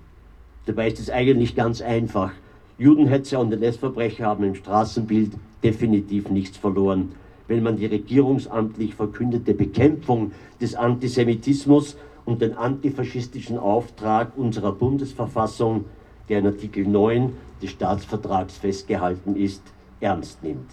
Dabei 0.66 0.88
ist 0.88 1.00
es 1.00 1.10
eigentlich 1.10 1.56
ganz 1.56 1.82
einfach. 1.82 2.32
Judenhetzer 2.78 3.40
und 3.40 3.52
NS-Verbrecher 3.54 4.26
haben 4.26 4.44
im 4.44 4.56
Straßenbild 4.56 5.34
definitiv 5.64 6.30
nichts 6.30 6.58
verloren. 6.58 7.12
Wenn 7.48 7.64
man 7.64 7.78
die 7.78 7.88
regierungsamtlich 7.88 8.94
verkündete 8.96 9.54
Bekämpfung 9.54 10.32
des 10.62 10.76
Antisemitismus 10.76 11.98
und 12.30 12.42
den 12.42 12.56
antifaschistischen 12.56 13.58
Auftrag 13.58 14.38
unserer 14.38 14.72
Bundesverfassung, 14.72 15.86
der 16.30 16.40
in 16.40 16.46
Artikel 16.46 16.86
9 16.86 17.36
des 17.60 17.72
Staatsvertrags 17.72 18.58
festgehalten 18.58 19.36
ist, 19.36 19.64
ernst 20.00 20.44
nimmt. 20.44 20.70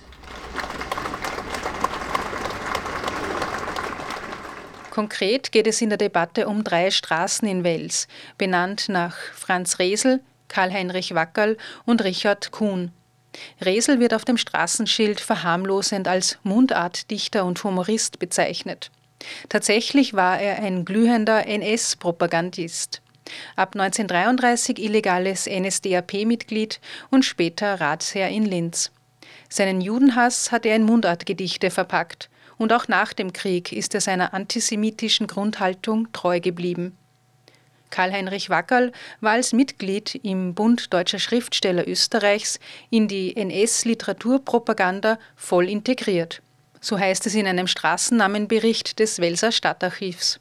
Konkret 4.91 5.51
geht 5.51 5.67
es 5.67 5.81
in 5.81 5.89
der 5.89 5.99
Debatte 5.99 6.47
um 6.47 6.63
drei 6.63 6.91
Straßen 6.91 7.49
in 7.49 7.65
Wels, 7.65 8.07
benannt 8.37 8.89
nach 8.89 9.17
Franz 9.17 9.79
Resel, 9.79 10.21
Karl-Heinrich 10.49 11.15
Wackerl 11.15 11.57
und 11.87 12.05
Richard 12.05 12.51
Kuhn. 12.51 12.93
Resel 13.63 13.99
wird 13.99 14.13
auf 14.15 14.25
dem 14.25 14.37
Straßenschild 14.37 15.21
verharmlosend 15.21 16.07
als 16.07 16.39
Mundartdichter 16.43 17.45
und 17.45 17.63
Humorist 17.65 18.19
bezeichnet. 18.19 18.91
Tatsächlich 19.49 20.15
war 20.15 20.41
er 20.41 20.63
ein 20.63 20.85
glühender 20.85 21.47
NS-Propagandist. 21.47 23.03
Ab 23.57 23.75
1933 23.75 24.79
illegales 24.79 25.47
NSDAP-Mitglied 25.47 26.81
und 27.11 27.25
später 27.25 27.81
Ratsherr 27.81 28.29
in 28.29 28.45
Linz. 28.45 28.93
Seinen 29.49 29.81
Judenhass 29.81 30.53
hat 30.53 30.67
er 30.67 30.77
in 30.77 30.85
Mundartgedichte 30.85 31.71
verpackt 31.71 32.29
und 32.59 32.73
auch 32.73 32.89
nach 32.89 33.13
dem 33.13 33.33
Krieg 33.33 33.73
ist 33.73 33.95
er 33.95 34.01
seiner 34.01 34.35
antisemitischen 34.35 35.27
Grundhaltung 35.27 36.13
treu 36.13 36.41
geblieben. 36.41 36.97
Karl-Heinrich 37.91 38.51
Wackerl 38.51 38.93
war 39.21 39.33
als 39.33 39.53
Mitglied 39.53 40.17
im 40.17 40.55
Bund 40.55 40.93
Deutscher 40.93 41.19
Schriftsteller 41.19 41.87
Österreichs 41.87 42.59
in 42.91 43.09
die 43.09 43.37
NS-Literaturpropaganda 43.37 45.19
voll 45.37 45.69
integriert. 45.69 46.43
So 46.87 47.01
heißt 47.01 47.27
es 47.27 47.35
in 47.35 47.49
einem 47.49 47.67
Straßennamenbericht 47.67 49.01
des 49.01 49.19
Welser 49.19 49.51
Stadtarchivs. 49.51 50.39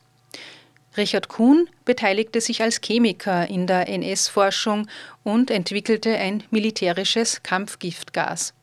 Richard 0.96 1.28
Kuhn 1.28 1.68
beteiligte 1.86 2.40
sich 2.40 2.62
als 2.62 2.82
Chemiker 2.86 3.50
in 3.50 3.66
der 3.66 3.90
NS-Forschung 3.90 4.88
und 5.24 5.50
entwickelte 5.50 6.16
ein 6.16 6.44
militärisches 6.52 7.42
Kampfgiftgas. 7.42 8.54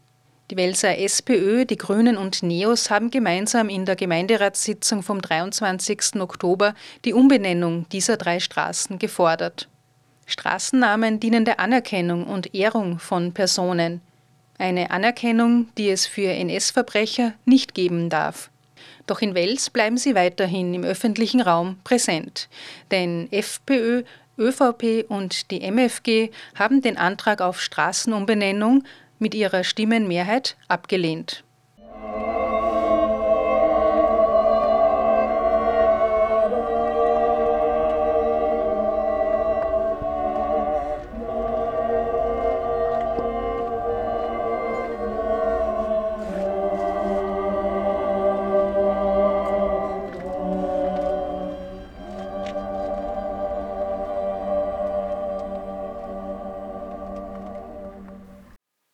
Die 0.53 0.57
Welser 0.57 0.97
SPÖ, 0.97 1.65
die 1.65 1.77
Grünen 1.77 2.17
und 2.17 2.45
Neos 2.45 2.89
haben 2.89 3.11
gemeinsam 3.11 3.69
in 3.69 3.85
der 3.85 3.97
Gemeinderatssitzung 3.97 5.03
vom 5.03 5.21
23. 5.21 6.21
Oktober 6.21 6.77
die 7.05 7.15
Umbenennung 7.15 7.89
dieser 7.89 8.17
drei 8.17 8.39
Straßen 8.39 9.01
gefordert. 9.01 9.69
Straßennamen 10.27 11.19
dienen 11.19 11.45
der 11.45 11.59
Anerkennung 11.59 12.29
und 12.29 12.55
Ehrung 12.55 13.01
von 13.01 13.33
Personen. 13.33 14.03
Eine 14.59 14.91
Anerkennung, 14.91 15.69
die 15.77 15.91
es 15.91 16.07
für 16.07 16.31
NS-Verbrecher 16.31 17.35
nicht 17.45 17.75
geben 17.75 18.11
darf. 18.11 18.51
Doch 19.07 19.21
in 19.21 19.35
Wels 19.35 19.71
bleiben 19.71 19.97
sie 19.97 20.15
weiterhin 20.15 20.75
im 20.75 20.85
öffentlichen 20.85 21.41
Raum 21.41 21.79
präsent. 21.85 22.49
Denn 22.91 23.29
FPÖ, 23.33 24.05
ÖVP 24.39 25.05
und 25.09 25.51
die 25.51 25.61
MFG 25.63 26.31
haben 26.55 26.83
den 26.83 26.97
Antrag 26.97 27.41
auf 27.41 27.61
Straßenumbenennung 27.61 28.85
mit 29.19 29.35
ihrer 29.35 29.65
Stimmenmehrheit 29.65 30.57
abgelehnt. 30.69 31.45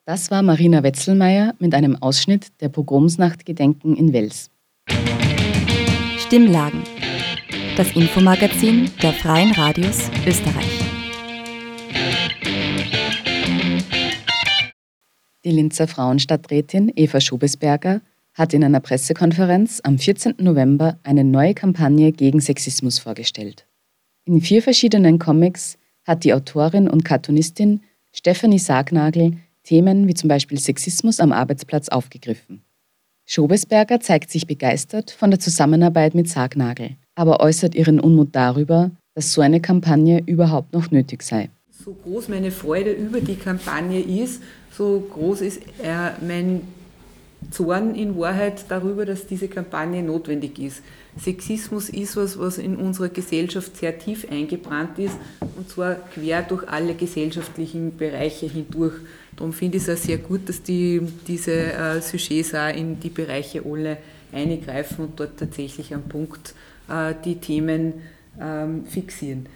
Das 0.09 0.31
war 0.31 0.41
Marina 0.43 0.83
Wetzelmeier 0.83 1.55
mit 1.59 1.75
einem 1.75 1.95
Ausschnitt 2.00 2.47
der 2.62 2.71
Pogromsnacht-Gedenken 2.71 3.95
in 3.95 4.15
Wels. 4.15 4.49
Stimmlagen. 6.17 6.83
Das 7.77 7.95
Infomagazin 7.95 8.91
der 9.03 9.12
Freien 9.12 9.53
Radios 9.53 10.11
Österreich. 10.27 10.81
Die 15.45 15.50
Linzer 15.50 15.87
Frauenstadträtin 15.87 16.91
Eva 16.97 17.21
Schobesberger 17.21 18.00
hat 18.33 18.55
in 18.55 18.65
einer 18.65 18.81
Pressekonferenz 18.81 19.83
am 19.85 19.99
14. 19.99 20.37
November 20.38 20.99
eine 21.03 21.23
neue 21.23 21.53
Kampagne 21.53 22.12
gegen 22.12 22.41
Sexismus 22.41 22.99
vorgestellt. 22.99 23.67
In 24.25 24.41
vier 24.41 24.62
verschiedenen 24.62 25.19
Comics 25.19 25.77
hat 26.07 26.25
die 26.25 26.33
Autorin 26.33 26.88
und 26.88 27.05
Cartoonistin 27.05 27.83
Stephanie 28.15 28.59
Sargnagel 28.59 29.37
Themen 29.68 30.08
wie 30.08 30.14
zum 30.14 30.28
Beispiel 30.28 30.58
Sexismus 30.58 31.20
am 31.20 31.30
Arbeitsplatz 31.30 31.90
aufgegriffen. 31.90 32.62
Schobesberger 33.26 34.00
zeigt 34.00 34.30
sich 34.30 34.46
begeistert 34.46 35.10
von 35.10 35.30
der 35.30 35.40
Zusammenarbeit 35.40 36.14
mit 36.14 36.26
Sargnagel, 36.26 36.96
aber 37.14 37.40
äußert 37.40 37.75
ihren 37.75 38.00
Unmut 38.00 38.30
darüber, 38.32 38.90
dass 39.14 39.34
so 39.34 39.42
eine 39.42 39.60
Kampagne 39.60 40.22
überhaupt 40.25 40.72
noch 40.72 40.90
nötig 40.90 41.22
sei. 41.22 41.50
So 41.84 41.92
groß 41.92 42.28
meine 42.28 42.50
Freude 42.50 42.92
über 42.92 43.20
die 43.20 43.37
Kampagne 43.37 44.00
ist, 44.00 44.42
so 44.75 45.06
groß 45.12 45.42
ist 45.42 45.60
äh, 45.82 46.12
mein 46.26 46.62
Zorn 47.50 47.94
in 47.94 48.18
Wahrheit 48.18 48.64
darüber, 48.68 49.04
dass 49.04 49.26
diese 49.26 49.48
Kampagne 49.48 50.02
notwendig 50.02 50.58
ist. 50.58 50.82
Sexismus 51.18 51.90
ist 51.90 52.16
was, 52.16 52.38
was 52.38 52.56
in 52.56 52.76
unserer 52.76 53.10
Gesellschaft 53.10 53.76
sehr 53.76 53.98
tief 53.98 54.26
eingebrannt 54.30 54.98
ist 54.98 55.16
und 55.56 55.68
zwar 55.68 55.96
quer 56.14 56.42
durch 56.42 56.66
alle 56.68 56.94
gesellschaftlichen 56.94 57.96
Bereiche 57.96 58.46
hindurch. 58.46 58.94
Darum 59.38 59.52
finde 59.52 59.76
ich 59.76 59.87
es 59.87 59.88
auch 59.88 60.02
sehr 60.02 60.18
gut, 60.18 60.49
dass 60.49 60.64
die, 60.64 61.00
diese 61.28 61.73
äh, 61.73 62.00
Sujets 62.00 62.57
auch 62.57 62.75
in 62.75 62.99
die 62.99 63.09
Bereiche 63.09 63.62
alle 63.64 63.99
eingreifen 64.33 65.04
und 65.04 65.21
dort 65.21 65.38
tatsächlich 65.38 65.95
am 65.95 66.02
Punkt 66.09 66.57
äh, 66.88 67.14
die 67.25 67.37
Themen 67.37 67.95
ähm, 68.40 68.85
fixieren. 68.85 69.47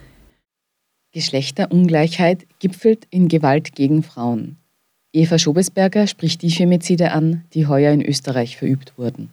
Geschlechterungleichheit 1.13 2.47
gipfelt 2.61 3.09
in 3.11 3.27
Gewalt 3.27 3.75
gegen 3.75 4.05
Frauen. 4.05 4.57
Eva 5.13 5.37
Schobesberger 5.37 6.07
spricht 6.07 6.43
die 6.43 6.53
Femizide 6.53 7.11
an, 7.11 7.45
die 7.53 7.67
heuer 7.67 7.93
in 7.93 8.07
Österreich 8.07 8.57
verübt 8.57 8.97
wurden. 8.97 9.31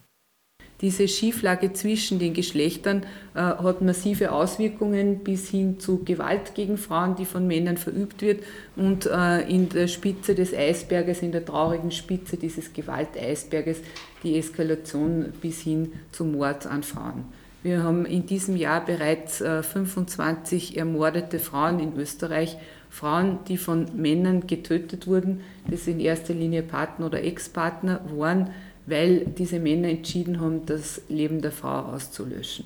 Diese 0.81 1.09
Schieflage 1.09 1.73
zwischen 1.73 2.19
den 2.19 2.33
Geschlechtern 2.33 3.03
äh, 3.35 3.39
hat 3.39 3.81
massive 3.81 4.31
Auswirkungen 4.31 5.19
bis 5.19 5.49
hin 5.49 5.77
zu 5.79 6.05
Gewalt 6.05 6.55
gegen 6.55 6.77
Frauen, 6.77 7.17
die 7.17 7.25
von 7.25 7.47
Männern 7.47 7.75
verübt 7.75 8.21
wird. 8.21 8.43
Und 8.77 9.05
äh, 9.05 9.41
in 9.41 9.67
der 9.67 9.87
Spitze 9.87 10.35
des 10.35 10.53
Eisberges, 10.53 11.21
in 11.21 11.33
der 11.33 11.43
traurigen 11.43 11.91
Spitze 11.91 12.37
dieses 12.37 12.71
Gewalteisberges, 12.71 13.81
die 14.23 14.37
Eskalation 14.37 15.33
bis 15.41 15.59
hin 15.61 15.91
zum 16.13 16.31
Mord 16.31 16.65
an 16.65 16.83
Frauen. 16.83 17.25
Wir 17.61 17.83
haben 17.83 18.05
in 18.05 18.25
diesem 18.25 18.55
Jahr 18.55 18.85
bereits 18.85 19.41
äh, 19.41 19.61
25 19.61 20.77
ermordete 20.77 21.39
Frauen 21.39 21.81
in 21.81 21.97
Österreich, 21.97 22.57
Frauen, 22.89 23.39
die 23.49 23.57
von 23.57 23.85
Männern 23.97 24.47
getötet 24.47 25.07
wurden, 25.07 25.41
das 25.69 25.85
in 25.85 25.99
erster 25.99 26.33
Linie 26.33 26.63
Partner 26.63 27.07
oder 27.07 27.21
Ex-Partner 27.21 27.99
waren, 28.15 28.51
weil 28.89 29.25
diese 29.25 29.59
Männer 29.59 29.89
entschieden 29.89 30.39
haben, 30.39 30.65
das 30.65 31.01
Leben 31.09 31.41
der 31.41 31.51
Frau 31.51 31.79
auszulöschen. 31.93 32.65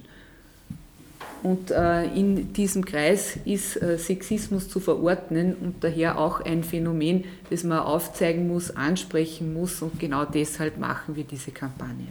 Und 1.43 1.71
äh, 1.71 2.05
in 2.05 2.53
diesem 2.53 2.85
Kreis 2.85 3.37
ist 3.43 3.81
äh, 3.81 3.97
Sexismus 3.97 4.69
zu 4.69 4.79
verordnen 4.79 5.55
und 5.55 5.83
daher 5.83 6.17
auch 6.17 6.39
ein 6.39 6.63
Phänomen, 6.63 7.25
das 7.49 7.65
man 7.65 7.79
aufzeigen 7.79 8.47
muss, 8.47 8.71
ansprechen 8.71 9.53
muss 9.53 9.81
und 9.81 9.99
genau 9.99 10.23
deshalb 10.23 10.77
machen 10.77 11.17
wir 11.17 11.25
diese 11.25 11.51
Kampagne. 11.51 12.07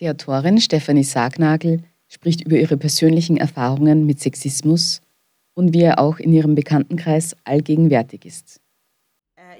Die 0.00 0.08
Autorin 0.08 0.60
Stefanie 0.60 1.04
Sargnagel 1.04 1.82
spricht 2.08 2.44
über 2.44 2.56
ihre 2.56 2.76
persönlichen 2.76 3.36
Erfahrungen 3.36 4.06
mit 4.06 4.18
Sexismus 4.18 5.02
und 5.54 5.72
wie 5.72 5.82
er 5.82 6.00
auch 6.00 6.18
in 6.18 6.32
ihrem 6.32 6.56
Bekanntenkreis 6.56 7.36
allgegenwärtig 7.44 8.24
ist. 8.24 8.60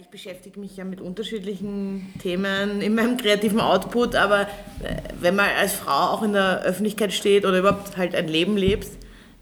Ich 0.08 0.12
beschäftige 0.22 0.58
mich 0.58 0.74
ja 0.74 0.84
mit 0.84 1.02
unterschiedlichen 1.02 2.14
Themen 2.22 2.80
in 2.80 2.94
meinem 2.94 3.18
kreativen 3.18 3.60
Output, 3.60 4.14
aber 4.14 4.42
äh, 4.82 4.96
wenn 5.20 5.36
man 5.36 5.50
als 5.60 5.74
Frau 5.74 6.14
auch 6.14 6.22
in 6.22 6.32
der 6.32 6.62
Öffentlichkeit 6.62 7.12
steht 7.12 7.44
oder 7.44 7.58
überhaupt 7.58 7.98
halt 7.98 8.14
ein 8.14 8.26
Leben 8.26 8.56
lebt, 8.56 8.88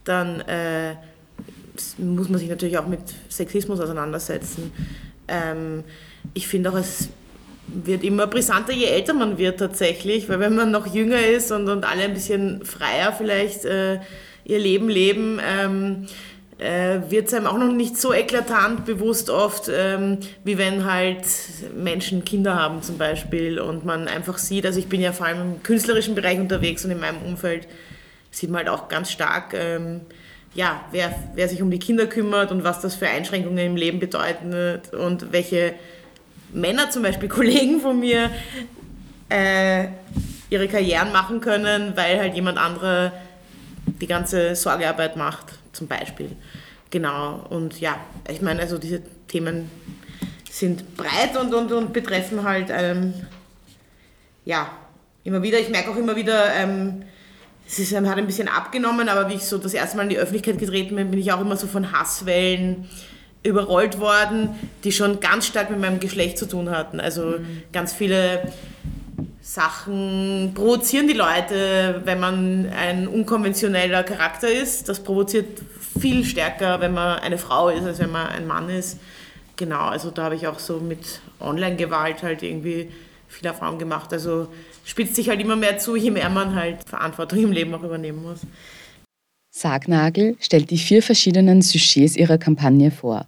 dann 0.02 0.40
äh, 0.40 0.96
muss 1.98 2.28
man 2.28 2.40
sich 2.40 2.48
natürlich 2.48 2.78
auch 2.78 2.88
mit 2.88 2.98
Sexismus 3.28 3.78
auseinandersetzen. 3.78 4.72
Ähm, 5.28 5.84
ich 6.34 6.48
finde 6.48 6.72
auch, 6.72 6.76
es 6.76 7.10
wird 7.68 8.02
immer 8.02 8.26
brisanter, 8.26 8.72
je 8.72 8.86
älter 8.86 9.14
man 9.14 9.38
wird 9.38 9.60
tatsächlich, 9.60 10.28
weil 10.28 10.40
wenn 10.40 10.56
man 10.56 10.72
noch 10.72 10.92
jünger 10.92 11.24
ist 11.24 11.52
und, 11.52 11.68
und 11.68 11.84
alle 11.84 12.02
ein 12.02 12.14
bisschen 12.14 12.64
freier 12.64 13.12
vielleicht 13.12 13.64
äh, 13.66 14.00
ihr 14.44 14.58
Leben 14.58 14.88
leben, 14.88 15.40
ähm, 15.48 16.08
äh, 16.58 17.00
wird 17.10 17.26
es 17.26 17.34
einem 17.34 17.46
auch 17.46 17.58
noch 17.58 17.72
nicht 17.72 17.98
so 17.98 18.14
eklatant 18.14 18.86
bewusst 18.86 19.28
oft, 19.28 19.70
ähm, 19.72 20.18
wie 20.44 20.56
wenn 20.56 20.90
halt 20.90 21.26
Menschen 21.76 22.24
Kinder 22.24 22.56
haben 22.56 22.82
zum 22.82 22.96
Beispiel 22.96 23.58
und 23.58 23.84
man 23.84 24.08
einfach 24.08 24.38
sieht, 24.38 24.64
also 24.64 24.78
ich 24.78 24.88
bin 24.88 25.00
ja 25.00 25.12
vor 25.12 25.26
allem 25.26 25.40
im 25.40 25.62
künstlerischen 25.62 26.14
Bereich 26.14 26.38
unterwegs 26.38 26.84
und 26.84 26.90
in 26.90 27.00
meinem 27.00 27.22
Umfeld 27.22 27.68
sieht 28.30 28.50
man 28.50 28.60
halt 28.60 28.68
auch 28.68 28.88
ganz 28.88 29.10
stark, 29.10 29.54
ähm, 29.54 30.00
ja, 30.54 30.80
wer, 30.90 31.14
wer 31.34 31.48
sich 31.48 31.60
um 31.60 31.70
die 31.70 31.78
Kinder 31.78 32.06
kümmert 32.06 32.50
und 32.50 32.64
was 32.64 32.80
das 32.80 32.94
für 32.94 33.06
Einschränkungen 33.06 33.58
im 33.58 33.76
Leben 33.76 34.00
bedeutet 34.00 34.94
und 34.94 35.32
welche 35.32 35.74
Männer 36.52 36.88
zum 36.90 37.02
Beispiel, 37.02 37.28
Kollegen 37.30 37.80
von 37.80 38.00
mir, 38.00 38.30
äh, 39.28 39.88
ihre 40.48 40.68
Karrieren 40.68 41.12
machen 41.12 41.40
können, 41.40 41.92
weil 41.96 42.18
halt 42.18 42.34
jemand 42.34 42.56
andere 42.56 43.12
die 44.00 44.06
ganze 44.06 44.54
Sorgearbeit 44.54 45.16
macht, 45.16 45.58
zum 45.76 45.86
Beispiel. 45.86 46.30
Genau, 46.90 47.44
und 47.50 47.80
ja, 47.80 47.98
ich 48.30 48.42
meine, 48.42 48.60
also 48.60 48.78
diese 48.78 49.02
Themen 49.28 49.70
sind 50.50 50.96
breit 50.96 51.36
und, 51.36 51.52
und, 51.52 51.72
und 51.72 51.92
betreffen 51.92 52.42
halt, 52.42 52.68
ähm, 52.70 53.12
ja, 54.44 54.70
immer 55.24 55.42
wieder, 55.42 55.58
ich 55.58 55.68
merke 55.68 55.90
auch 55.90 55.96
immer 55.96 56.16
wieder, 56.16 56.54
ähm, 56.54 57.02
es 57.66 57.78
ist, 57.80 57.94
hat 57.94 58.16
ein 58.16 58.26
bisschen 58.26 58.48
abgenommen, 58.48 59.08
aber 59.08 59.28
wie 59.28 59.34
ich 59.34 59.42
so 59.42 59.58
das 59.58 59.74
erste 59.74 59.96
Mal 59.96 60.04
in 60.04 60.10
die 60.10 60.18
Öffentlichkeit 60.18 60.58
getreten 60.58 60.94
bin, 60.94 61.10
bin 61.10 61.20
ich 61.20 61.32
auch 61.32 61.40
immer 61.40 61.56
so 61.56 61.66
von 61.66 61.92
Hasswellen 61.92 62.88
überrollt 63.42 63.98
worden, 63.98 64.50
die 64.84 64.92
schon 64.92 65.20
ganz 65.20 65.46
stark 65.46 65.70
mit 65.70 65.80
meinem 65.80 66.00
Geschlecht 66.00 66.38
zu 66.38 66.46
tun 66.46 66.70
hatten. 66.70 67.00
Also 67.00 67.22
mhm. 67.22 67.62
ganz 67.72 67.92
viele 67.92 68.52
Sachen 69.40 70.52
provozieren 70.54 71.06
die 71.06 71.14
Leute, 71.14 72.02
wenn 72.04 72.20
man 72.20 72.68
ein 72.70 73.06
unkonventioneller 73.06 74.02
Charakter 74.02 74.50
ist. 74.50 74.88
Das 74.88 75.00
provoziert 75.00 75.62
viel 76.00 76.24
stärker, 76.24 76.80
wenn 76.80 76.92
man 76.92 77.20
eine 77.20 77.38
Frau 77.38 77.68
ist, 77.68 77.84
als 77.84 77.98
wenn 77.98 78.10
man 78.10 78.26
ein 78.26 78.46
Mann 78.46 78.68
ist. 78.68 78.98
Genau, 79.56 79.86
also 79.86 80.10
da 80.10 80.24
habe 80.24 80.34
ich 80.34 80.46
auch 80.46 80.58
so 80.58 80.80
mit 80.80 81.20
Online-Gewalt 81.40 82.22
halt 82.22 82.42
irgendwie 82.42 82.90
viel 83.28 83.46
Erfahrung 83.46 83.78
gemacht. 83.78 84.12
Also 84.12 84.48
spitzt 84.84 85.16
sich 85.16 85.28
halt 85.28 85.40
immer 85.40 85.56
mehr 85.56 85.78
zu, 85.78 85.96
je 85.96 86.10
mehr 86.10 86.28
man 86.28 86.54
halt 86.54 86.86
Verantwortung 86.86 87.38
im 87.38 87.52
Leben 87.52 87.74
auch 87.74 87.82
übernehmen 87.82 88.22
muss. 88.22 88.40
Sargnagel 89.50 90.36
stellt 90.40 90.70
die 90.70 90.78
vier 90.78 91.02
verschiedenen 91.02 91.62
Sujets 91.62 92.16
ihrer 92.16 92.36
Kampagne 92.36 92.90
vor. 92.90 93.26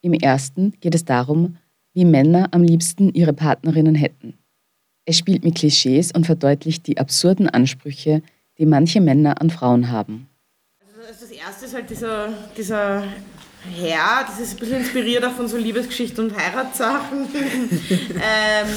Im 0.00 0.12
ersten 0.12 0.74
geht 0.80 0.94
es 0.94 1.04
darum, 1.04 1.56
wie 1.92 2.04
Männer 2.04 2.48
am 2.52 2.62
liebsten 2.62 3.12
ihre 3.12 3.32
Partnerinnen 3.32 3.96
hätten. 3.96 4.39
Es 5.10 5.18
spielt 5.18 5.42
mit 5.42 5.56
Klischees 5.56 6.12
und 6.12 6.24
verdeutlicht 6.24 6.86
die 6.86 6.98
absurden 6.98 7.50
Ansprüche, 7.50 8.22
die 8.58 8.64
manche 8.64 9.00
Männer 9.00 9.40
an 9.40 9.50
Frauen 9.50 9.90
haben. 9.90 10.28
Also 10.88 11.26
das 11.26 11.32
erste 11.32 11.64
ist 11.64 11.74
halt 11.74 11.90
dieser, 11.90 12.28
dieser 12.56 13.02
Herr, 13.76 14.24
das 14.24 14.38
ist 14.38 14.52
ein 14.52 14.58
bisschen 14.60 14.76
inspiriert 14.76 15.24
auch 15.24 15.32
von 15.32 15.48
so 15.48 15.56
Liebesgeschichten 15.56 16.26
und 16.26 16.36
Heiratssachen. 16.36 17.26
ähm, 17.34 18.68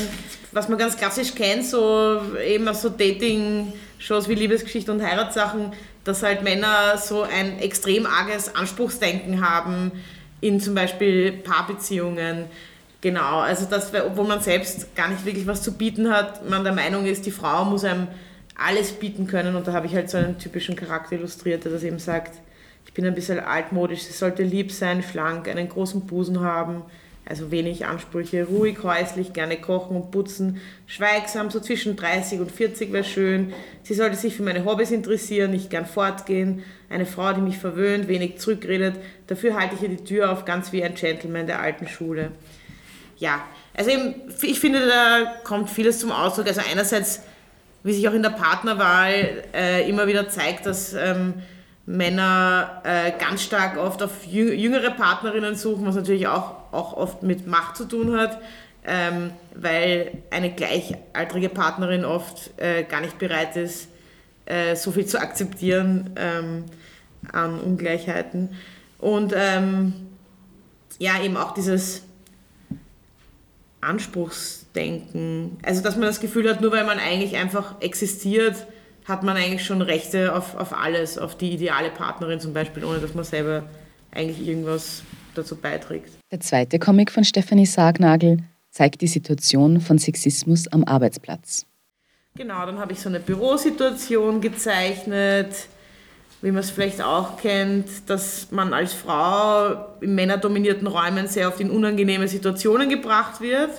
was 0.52 0.70
man 0.70 0.80
ganz 0.80 0.98
klassisch 0.98 1.36
kennt, 1.36 1.68
so 1.68 2.20
eben 2.44 2.68
aus 2.68 2.82
so 2.82 2.90
Dating-Shows 2.90 4.28
wie 4.28 4.34
Liebesgeschichte 4.34 4.92
und 4.92 5.04
Heiratssachen, 5.04 5.72
dass 6.04 6.24
halt 6.24 6.42
Männer 6.42 6.98
so 6.98 7.22
ein 7.22 7.60
extrem 7.60 8.08
arges 8.08 8.56
Anspruchsdenken 8.56 9.48
haben, 9.48 9.92
in 10.42 10.60
zum 10.60 10.74
Beispiel 10.74 11.32
Paarbeziehungen. 11.32 12.46
Genau, 13.04 13.40
also 13.40 13.66
das, 13.70 13.92
obwohl 13.94 14.26
man 14.26 14.40
selbst 14.40 14.96
gar 14.96 15.10
nicht 15.10 15.26
wirklich 15.26 15.46
was 15.46 15.62
zu 15.62 15.74
bieten 15.74 16.10
hat, 16.10 16.50
man 16.50 16.64
der 16.64 16.72
Meinung 16.72 17.06
ist, 17.06 17.26
die 17.26 17.32
Frau 17.32 17.66
muss 17.66 17.84
einem 17.84 18.08
alles 18.56 18.94
bieten 18.94 19.28
können 19.28 19.58
und 19.58 19.68
da 19.68 19.74
habe 19.74 19.88
ich 19.88 19.94
halt 19.94 20.10
so 20.10 20.18
einen 20.18 20.40
typischen 20.40 20.78
Charakter 20.78 21.18
illustriert, 21.18 21.66
der 21.66 21.74
das 21.74 21.84
eben 21.84 22.00
sagt, 22.00 22.40
ich 22.86 22.94
bin 22.94 23.06
ein 23.06 23.14
bisschen 23.14 23.42
altmodisch, 23.42 24.04
sie 24.04 24.14
sollte 24.14 24.44
lieb 24.44 24.72
sein, 24.72 25.04
schlank, 25.04 25.50
einen 25.50 25.68
großen 25.68 26.08
Busen 26.08 26.40
haben, 26.40 26.82
also 27.26 27.52
wenig 27.52 27.86
Ansprüche, 27.86 28.46
ruhig, 28.46 28.82
häuslich, 28.84 29.34
gerne 29.34 29.58
kochen 29.58 29.98
und 29.98 30.12
putzen, 30.12 30.62
schweigsam, 30.88 31.52
so 31.52 31.60
zwischen 31.60 31.98
30 31.98 32.40
und 32.40 32.54
40 32.54 32.94
wäre 32.94 33.04
schön. 33.04 33.52
Sie 33.84 33.96
sollte 33.96 34.16
sich 34.16 34.38
für 34.38 34.44
meine 34.44 34.64
Hobbys 34.64 34.92
interessieren, 34.92 35.52
nicht 35.52 35.70
gern 35.70 35.86
fortgehen. 35.86 36.64
Eine 36.90 37.06
Frau, 37.06 37.34
die 37.34 37.42
mich 37.42 37.58
verwöhnt, 37.58 38.08
wenig 38.08 38.38
zurückredet. 38.38 38.96
Dafür 39.28 39.60
halte 39.60 39.76
ich 39.76 39.82
ihr 39.82 39.90
die 39.90 40.06
Tür 40.06 40.32
auf, 40.32 40.46
ganz 40.46 40.72
wie 40.72 40.86
ein 40.86 40.96
Gentleman 40.96 41.48
der 41.48 41.60
alten 41.60 41.90
Schule. 41.90 42.32
Ja, 43.24 43.46
also 43.74 43.90
eben, 43.90 44.16
ich 44.42 44.60
finde, 44.60 44.86
da 44.86 45.36
kommt 45.46 45.70
vieles 45.70 46.00
zum 46.00 46.12
Ausdruck. 46.12 46.46
Also 46.46 46.60
einerseits, 46.70 47.22
wie 47.82 47.94
sich 47.94 48.06
auch 48.10 48.14
in 48.14 48.22
der 48.22 48.32
Partnerwahl 48.32 49.46
äh, 49.54 49.90
immer 49.90 50.08
wieder 50.08 50.28
zeigt, 50.28 50.66
dass 50.66 50.94
ähm, 50.94 51.36
Männer 51.86 52.82
äh, 52.84 53.14
ganz 53.18 53.44
stark 53.44 53.78
oft 53.78 54.04
auf 54.04 54.26
jüngere 54.26 54.92
Partnerinnen 54.92 55.56
suchen, 55.56 55.86
was 55.86 55.96
natürlich 55.96 56.28
auch, 56.28 56.74
auch 56.74 56.98
oft 56.98 57.24
mit 57.24 57.48
Macht 57.48 57.78
zu 57.78 57.86
tun 57.86 58.20
hat, 58.20 58.42
ähm, 58.86 59.32
weil 59.56 60.12
eine 60.30 60.52
gleichaltrige 60.52 61.48
Partnerin 61.48 62.04
oft 62.04 62.52
äh, 62.60 62.84
gar 62.84 63.00
nicht 63.00 63.20
bereit 63.20 63.56
ist, 63.56 63.88
äh, 64.48 64.76
so 64.76 64.92
viel 64.92 65.06
zu 65.06 65.18
akzeptieren 65.18 66.10
ähm, 66.18 66.66
an 67.32 67.62
Ungleichheiten. 67.62 68.50
Und 69.00 69.34
ähm, 69.34 69.94
ja, 71.00 71.22
eben 71.24 71.38
auch 71.38 71.54
dieses 71.54 72.04
Anspruchsdenken, 73.84 75.58
also 75.64 75.82
dass 75.82 75.96
man 75.96 76.06
das 76.06 76.20
Gefühl 76.20 76.50
hat, 76.50 76.62
nur 76.62 76.72
weil 76.72 76.86
man 76.86 77.00
eigentlich 77.00 77.38
einfach 77.38 77.82
existiert, 77.82 78.68
hat 79.06 79.24
man 79.24 79.36
eigentlich 79.36 79.66
schon 79.66 79.82
Rechte 79.82 80.36
auf, 80.36 80.56
auf 80.56 80.74
alles, 80.74 81.18
auf 81.18 81.38
die 81.38 81.52
ideale 81.52 81.90
Partnerin 81.90 82.40
zum 82.40 82.54
Beispiel, 82.54 82.84
ohne 82.86 83.00
dass 83.00 83.14
man 83.14 83.24
selber 83.24 83.64
eigentlich 84.12 84.48
irgendwas 84.48 85.04
dazu 85.36 85.56
beiträgt. 85.56 86.12
Der 86.32 86.40
zweite 86.40 86.80
Comic 86.80 87.12
von 87.12 87.24
Stephanie 87.24 87.66
Sargnagel 87.66 88.38
zeigt 88.70 89.02
die 89.02 89.08
Situation 89.08 89.82
von 89.82 89.98
Sexismus 89.98 90.68
am 90.68 90.84
Arbeitsplatz. 90.84 91.66
Genau, 92.36 92.66
dann 92.66 92.80
habe 92.80 92.94
ich 92.94 93.00
so 93.00 93.10
eine 93.10 93.20
Bürosituation 93.20 94.42
gezeichnet, 94.42 95.68
wie 96.44 96.52
man 96.52 96.60
es 96.60 96.72
vielleicht 96.72 97.02
auch 97.02 97.38
kennt, 97.38 97.88
dass 98.08 98.52
man 98.52 98.74
als 98.74 98.94
Frau 98.94 99.96
in 100.02 100.14
männerdominierten 100.14 100.88
Räumen 100.88 101.30
sehr 101.30 101.48
oft 101.48 101.62
in 101.62 101.72
unangenehme 101.72 102.28
Situationen 102.28 102.90
gebracht 102.90 103.40
wird. 103.40 103.70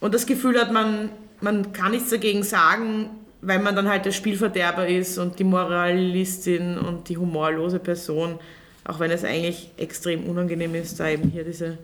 Und 0.00 0.14
das 0.14 0.24
Gefühl 0.24 0.58
hat, 0.58 0.72
man, 0.72 1.10
man 1.42 1.74
kann 1.74 1.90
nichts 1.90 2.08
dagegen 2.08 2.42
sagen, 2.42 3.10
weil 3.42 3.58
man 3.58 3.76
dann 3.76 3.90
halt 3.90 4.06
der 4.06 4.12
Spielverderber 4.12 4.88
ist 4.88 5.18
und 5.18 5.38
die 5.38 5.44
Moralistin 5.44 6.78
und 6.78 7.10
die 7.10 7.18
humorlose 7.18 7.78
Person, 7.78 8.38
auch 8.84 8.98
wenn 9.00 9.10
es 9.10 9.22
eigentlich 9.22 9.72
extrem 9.76 10.24
unangenehm 10.24 10.74
ist, 10.74 10.98
da 10.98 11.10
eben 11.10 11.28
hier 11.28 11.44
diese 11.44 11.76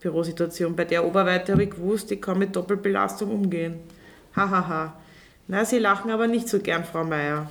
Bürosituation. 0.00 0.74
Bei 0.74 0.84
der 0.84 1.06
Oberweite 1.06 1.52
habe 1.52 1.62
ich 1.62 1.70
gewusst, 1.70 2.10
ich 2.10 2.20
kann 2.20 2.40
mit 2.40 2.56
Doppelbelastung 2.56 3.30
umgehen. 3.30 3.78
Hahaha. 4.34 4.50
Ha, 4.50 4.68
ha. 4.68 4.96
Na, 5.46 5.64
Sie 5.64 5.78
lachen 5.78 6.10
aber 6.10 6.26
nicht 6.26 6.48
so 6.48 6.58
gern, 6.58 6.84
Frau 6.84 7.04
Meier. 7.04 7.48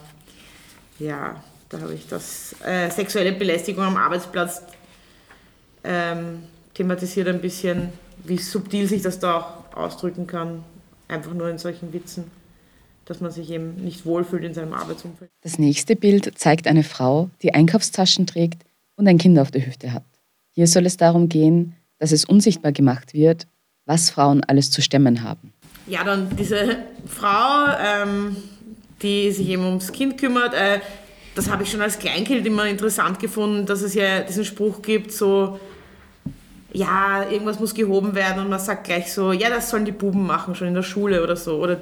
Ja, 0.99 1.41
da 1.69 1.81
habe 1.81 1.93
ich 1.93 2.07
das. 2.07 2.55
Äh, 2.63 2.89
sexuelle 2.89 3.31
Belästigung 3.31 3.83
am 3.83 3.97
Arbeitsplatz 3.97 4.63
ähm, 5.83 6.43
thematisiert 6.73 7.27
ein 7.27 7.41
bisschen, 7.41 7.89
wie 8.23 8.37
subtil 8.37 8.87
sich 8.87 9.01
das 9.01 9.19
da 9.19 9.37
auch 9.37 9.77
ausdrücken 9.77 10.27
kann. 10.27 10.63
Einfach 11.07 11.33
nur 11.33 11.49
in 11.49 11.57
solchen 11.57 11.93
Witzen 11.93 12.29
dass 13.09 13.21
man 13.21 13.31
sich 13.31 13.49
eben 13.49 13.73
nicht 13.83 14.05
wohlfühlt 14.05 14.43
in 14.43 14.53
seinem 14.53 14.73
Arbeitsumfeld. 14.73 15.31
Das 15.41 15.57
nächste 15.57 15.95
Bild 15.95 16.37
zeigt 16.37 16.67
eine 16.67 16.83
Frau, 16.83 17.31
die 17.41 17.55
Einkaufstaschen 17.55 18.27
trägt 18.27 18.63
und 18.95 19.07
ein 19.07 19.17
Kind 19.17 19.39
auf 19.39 19.49
der 19.49 19.65
Hüfte 19.65 19.93
hat. 19.93 20.05
Hier 20.51 20.67
soll 20.67 20.85
es 20.85 20.95
darum 20.95 21.27
gehen, 21.27 21.75
dass 21.97 22.11
es 22.11 22.23
unsichtbar 22.23 22.71
gemacht 22.71 23.15
wird, 23.15 23.47
was 23.85 24.11
Frauen 24.11 24.43
alles 24.43 24.69
zu 24.69 24.83
stemmen 24.83 25.23
haben. 25.23 25.53
ja, 25.87 26.03
dann 26.03 26.35
diese 26.37 26.77
Frau, 27.07 27.73
ähm, 27.83 28.37
die 29.01 29.31
sich 29.31 29.49
eben 29.49 29.65
ums 29.65 29.91
Kind 29.91 30.17
kümmert, 30.17 30.53
äh, 30.53 30.79
das 31.35 31.49
habe 31.49 31.63
ich 31.63 31.71
schon 31.71 31.81
als 31.81 31.99
Kleinkind 31.99 32.45
immer 32.45 32.65
interessant 32.65 33.19
gefunden, 33.19 33.65
dass 33.65 33.81
es 33.81 33.93
ja 33.93 34.21
diesen 34.21 34.45
Spruch 34.45 34.81
gibt, 34.81 35.11
so, 35.11 35.59
ja, 36.73 37.29
irgendwas 37.29 37.59
muss 37.59 37.73
gehoben 37.73 38.13
werden 38.15 38.41
und 38.41 38.49
man 38.49 38.59
sagt 38.59 38.85
gleich 38.85 39.11
so, 39.13 39.31
ja, 39.31 39.49
das 39.49 39.69
sollen 39.69 39.85
die 39.85 39.91
Buben 39.91 40.25
machen, 40.25 40.55
schon 40.55 40.67
in 40.67 40.73
der 40.73 40.83
Schule 40.83 41.23
oder 41.23 41.35
so. 41.35 41.57
Oder 41.57 41.81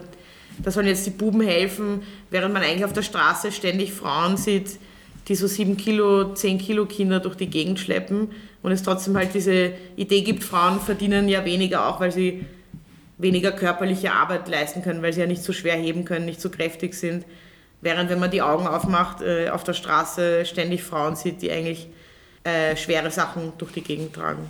da 0.60 0.72
sollen 0.72 0.88
jetzt 0.88 1.06
die 1.06 1.12
Buben 1.12 1.42
helfen, 1.42 2.04
während 2.30 2.54
man 2.54 2.64
eigentlich 2.64 2.86
auf 2.86 2.94
der 2.94 3.02
Straße 3.02 3.52
ständig 3.52 3.94
Frauen 3.94 4.38
sieht, 4.38 4.80
die 5.28 5.36
so 5.36 5.48
7 5.48 5.76
Kilo, 5.76 6.34
10 6.34 6.58
Kilo 6.58 6.86
Kinder 6.86 7.20
durch 7.20 7.36
die 7.36 7.50
Gegend 7.50 7.80
schleppen 7.80 8.30
und 8.64 8.72
es 8.72 8.84
trotzdem 8.84 9.18
halt 9.18 9.34
diese 9.34 9.74
Idee 9.96 10.22
gibt, 10.22 10.44
Frauen 10.44 10.80
verdienen 10.80 11.28
ja 11.28 11.44
weniger, 11.44 11.88
auch 11.88 12.00
weil 12.00 12.12
sie 12.12 12.46
weniger 13.18 13.52
körperliche 13.52 14.12
Arbeit 14.12 14.48
leisten 14.48 14.82
können, 14.82 15.02
weil 15.02 15.14
sie 15.14 15.22
ja 15.22 15.28
nicht 15.28 15.44
so 15.44 15.54
schwer 15.54 15.76
heben 15.76 16.06
können, 16.06 16.26
nicht 16.26 16.42
so 16.42 16.50
kräftig 16.50 16.94
sind. 16.94 17.26
Während 17.82 18.10
wenn 18.10 18.20
man 18.20 18.32
die 18.32 18.42
Augen 18.42 18.68
aufmacht, 18.68 19.22
äh, 19.22 19.50
auf 19.50 19.64
der 19.64 19.74
Straße 19.74 20.46
ständig 20.46 20.84
Frauen 20.84 21.16
sieht, 21.16 21.42
die 21.42 21.52
eigentlich 21.52 21.90
äh, 22.44 22.76
schwere 22.76 23.12
Sachen 23.12 23.54
durch 23.58 23.72
die 23.72 23.82
Gegend 23.82 24.14
tragen. 24.14 24.50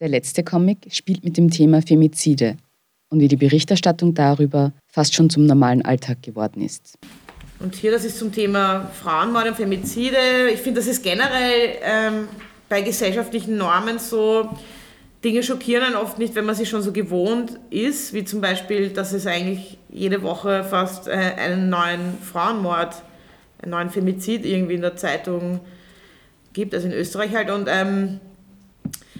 Der 0.00 0.08
letzte 0.08 0.44
Comic 0.44 0.88
spielt 0.90 1.24
mit 1.24 1.36
dem 1.36 1.50
Thema 1.50 1.82
Femizide 1.82 2.56
und 3.10 3.20
wie 3.20 3.28
die 3.28 3.36
Berichterstattung 3.36 4.14
darüber 4.14 4.72
fast 4.86 5.14
schon 5.14 5.30
zum 5.30 5.46
normalen 5.46 5.84
Alltag 5.84 6.22
geworden 6.22 6.62
ist. 6.62 6.98
Und 7.60 7.74
hier, 7.74 7.90
das 7.90 8.04
ist 8.04 8.18
zum 8.18 8.32
Thema 8.32 8.90
Frauenmord 9.02 9.48
und 9.48 9.56
Femizide. 9.56 10.50
Ich 10.52 10.60
finde, 10.60 10.80
das 10.80 10.88
ist 10.88 11.02
generell 11.02 11.78
ähm, 11.82 12.28
bei 12.68 12.82
gesellschaftlichen 12.82 13.56
Normen 13.56 13.98
so, 13.98 14.48
Dinge 15.24 15.42
schockieren 15.42 15.82
einen 15.82 15.96
oft 15.96 16.18
nicht, 16.18 16.34
wenn 16.36 16.44
man 16.44 16.54
sich 16.54 16.68
schon 16.68 16.82
so 16.82 16.92
gewohnt 16.92 17.58
ist, 17.70 18.14
wie 18.14 18.24
zum 18.24 18.40
Beispiel, 18.40 18.90
dass 18.90 19.12
es 19.12 19.26
eigentlich 19.26 19.78
jede 19.88 20.22
Woche 20.22 20.62
fast 20.62 21.08
äh, 21.08 21.10
einen 21.10 21.70
neuen 21.70 22.18
Frauenmord, 22.22 23.02
einen 23.60 23.70
neuen 23.72 23.90
Femizid 23.90 24.46
irgendwie 24.46 24.74
in 24.74 24.80
der 24.80 24.96
Zeitung 24.96 25.60
gibt, 26.52 26.72
also 26.72 26.86
in 26.86 26.92
Österreich 26.92 27.34
halt. 27.34 27.50
Und, 27.50 27.68
ähm, 27.68 28.20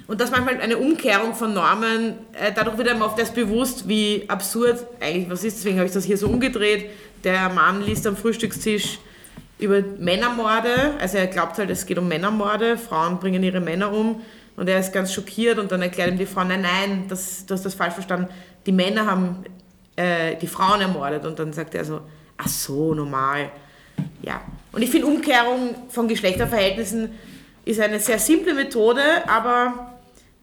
und 0.06 0.20
dass 0.20 0.30
manchmal 0.30 0.60
eine 0.60 0.78
Umkehrung 0.78 1.34
von 1.34 1.52
Normen, 1.52 2.14
äh, 2.32 2.52
dadurch 2.54 2.78
wird 2.78 2.88
einem 2.88 3.02
oft 3.02 3.18
erst 3.18 3.34
bewusst, 3.34 3.88
wie 3.88 4.24
absurd 4.28 4.86
eigentlich 5.00 5.28
was 5.28 5.42
ist. 5.42 5.58
Deswegen 5.58 5.78
habe 5.78 5.88
ich 5.88 5.94
das 5.94 6.04
hier 6.04 6.16
so 6.16 6.28
umgedreht. 6.28 6.90
Der 7.24 7.48
Mann 7.48 7.82
liest 7.82 8.06
am 8.06 8.16
Frühstückstisch 8.16 9.00
über 9.58 9.82
Männermorde, 9.98 10.94
also 11.00 11.18
er 11.18 11.26
glaubt 11.26 11.58
halt, 11.58 11.68
es 11.70 11.84
geht 11.84 11.98
um 11.98 12.06
Männermorde, 12.06 12.78
Frauen 12.78 13.18
bringen 13.18 13.42
ihre 13.42 13.60
Männer 13.60 13.92
um 13.92 14.22
und 14.58 14.68
er 14.68 14.80
ist 14.80 14.92
ganz 14.92 15.14
schockiert 15.14 15.60
und 15.60 15.70
dann 15.70 15.80
erklärt 15.82 16.10
ihm 16.10 16.18
die 16.18 16.26
Frau, 16.26 16.42
nein, 16.42 16.62
nein, 16.62 17.04
das, 17.08 17.46
du 17.46 17.54
hast 17.54 17.64
das 17.64 17.74
falsch 17.74 17.94
verstanden. 17.94 18.28
Die 18.66 18.72
Männer 18.72 19.06
haben 19.06 19.44
äh, 19.94 20.34
die 20.34 20.48
Frauen 20.48 20.80
ermordet. 20.80 21.24
Und 21.24 21.38
dann 21.38 21.52
sagt 21.52 21.76
er 21.76 21.84
so, 21.84 22.00
ach 22.36 22.48
so, 22.48 22.92
normal. 22.92 23.50
Ja. 24.20 24.40
Und 24.72 24.82
ich 24.82 24.90
finde, 24.90 25.06
Umkehrung 25.06 25.76
von 25.90 26.08
Geschlechterverhältnissen 26.08 27.10
ist 27.64 27.78
eine 27.78 28.00
sehr 28.00 28.18
simple 28.18 28.52
Methode, 28.52 29.00
aber 29.28 29.92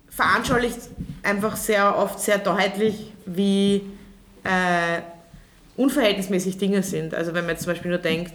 veranschaulicht 0.08 0.80
einfach 1.21 1.58
sehr 1.58 1.97
oft 1.97 2.21
sehr 2.21 2.38
deutlich, 2.38 3.12
wie 3.25 3.82
äh, 4.45 5.01
unverhältnismäßig 5.75 6.58
Dinge 6.58 6.84
sind. 6.84 7.13
Also 7.13 7.34
wenn 7.34 7.45
man 7.45 7.56
jetzt 7.56 7.63
zum 7.63 7.73
Beispiel 7.73 7.91
nur 7.91 7.99
denkt, 7.99 8.34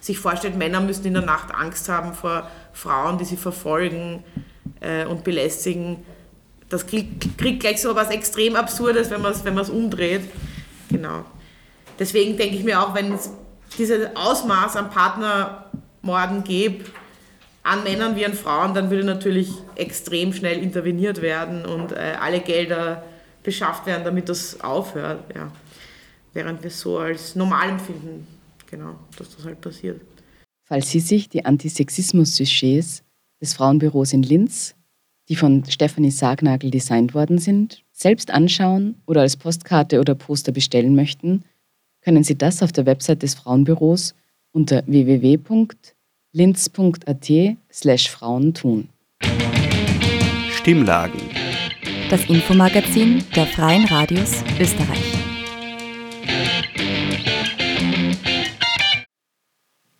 sich 0.00 0.18
vorstellt, 0.18 0.56
Männer 0.56 0.80
müssen 0.80 1.06
in 1.06 1.14
der 1.14 1.22
Nacht 1.22 1.54
Angst 1.54 1.88
haben 1.88 2.12
vor 2.12 2.50
Frauen, 2.72 3.18
die 3.18 3.24
sie 3.24 3.36
verfolgen, 3.36 4.24
äh, 4.82 5.06
und 5.06 5.24
belästigen. 5.24 5.98
Das 6.68 6.86
kriegt, 6.86 7.38
gleich 7.60 7.80
so 7.80 7.94
was 7.94 8.10
extrem 8.10 8.56
Absurdes, 8.56 9.10
wenn 9.10 9.22
man 9.22 9.32
es 9.32 9.44
wenn 9.44 9.58
umdreht. 9.58 10.22
Genau. 10.90 11.24
Deswegen 11.98 12.36
denke 12.36 12.56
ich 12.56 12.64
mir 12.64 12.80
auch, 12.82 12.94
wenn 12.94 13.12
es 13.12 13.30
dieses 13.78 14.16
Ausmaß 14.16 14.76
an 14.76 14.90
Partnermorden 14.90 16.44
gäbe, 16.44 16.84
an 17.62 17.84
Männern 17.84 18.16
wie 18.16 18.26
an 18.26 18.34
Frauen, 18.34 18.74
dann 18.74 18.90
würde 18.90 19.04
natürlich 19.04 19.50
extrem 19.76 20.32
schnell 20.32 20.62
interveniert 20.62 21.22
werden 21.22 21.64
und 21.64 21.92
äh, 21.92 22.16
alle 22.20 22.40
Gelder 22.40 23.04
beschafft 23.42 23.86
werden, 23.86 24.04
damit 24.04 24.28
das 24.28 24.60
aufhört. 24.60 25.24
Ja. 25.34 25.52
Während 26.32 26.62
wir 26.62 26.68
es 26.68 26.80
so 26.80 26.98
als 26.98 27.36
normal 27.36 27.68
empfinden, 27.70 28.26
genau, 28.70 28.96
dass 29.16 29.36
das 29.36 29.44
halt 29.44 29.60
passiert. 29.60 30.00
Falls 30.66 30.90
Sie 30.90 31.00
sich 31.00 31.28
die 31.28 31.44
Antisexismus-Sujets 31.44 33.02
des 33.42 33.52
Frauenbüros 33.54 34.14
in 34.14 34.22
Linz, 34.22 34.74
die 35.28 35.36
von 35.36 35.64
Stefanie 35.68 36.10
Sargnagel 36.10 36.70
designt 36.70 37.12
worden 37.12 37.36
sind, 37.38 37.82
selbst 37.92 38.30
anschauen 38.30 38.94
oder 39.06 39.20
als 39.20 39.36
Postkarte 39.36 40.00
oder 40.00 40.14
Poster 40.14 40.52
bestellen 40.52 40.94
möchten, 40.94 41.44
können 42.00 42.24
Sie 42.24 42.36
das 42.36 42.62
auf 42.62 42.72
der 42.72 42.86
Website 42.86 43.22
des 43.22 43.34
Frauenbüros 43.34 44.14
unter 44.52 44.82
www.linz.at 44.86 45.76
slash 47.70 48.10
Frauen 48.10 48.54
tun. 48.54 48.88
Stimmlagen. 50.50 51.20
Das 52.10 52.24
Infomagazin 52.26 53.24
der 53.34 53.46
Freien 53.46 53.84
Radios 53.86 54.42
Österreich. 54.60 55.21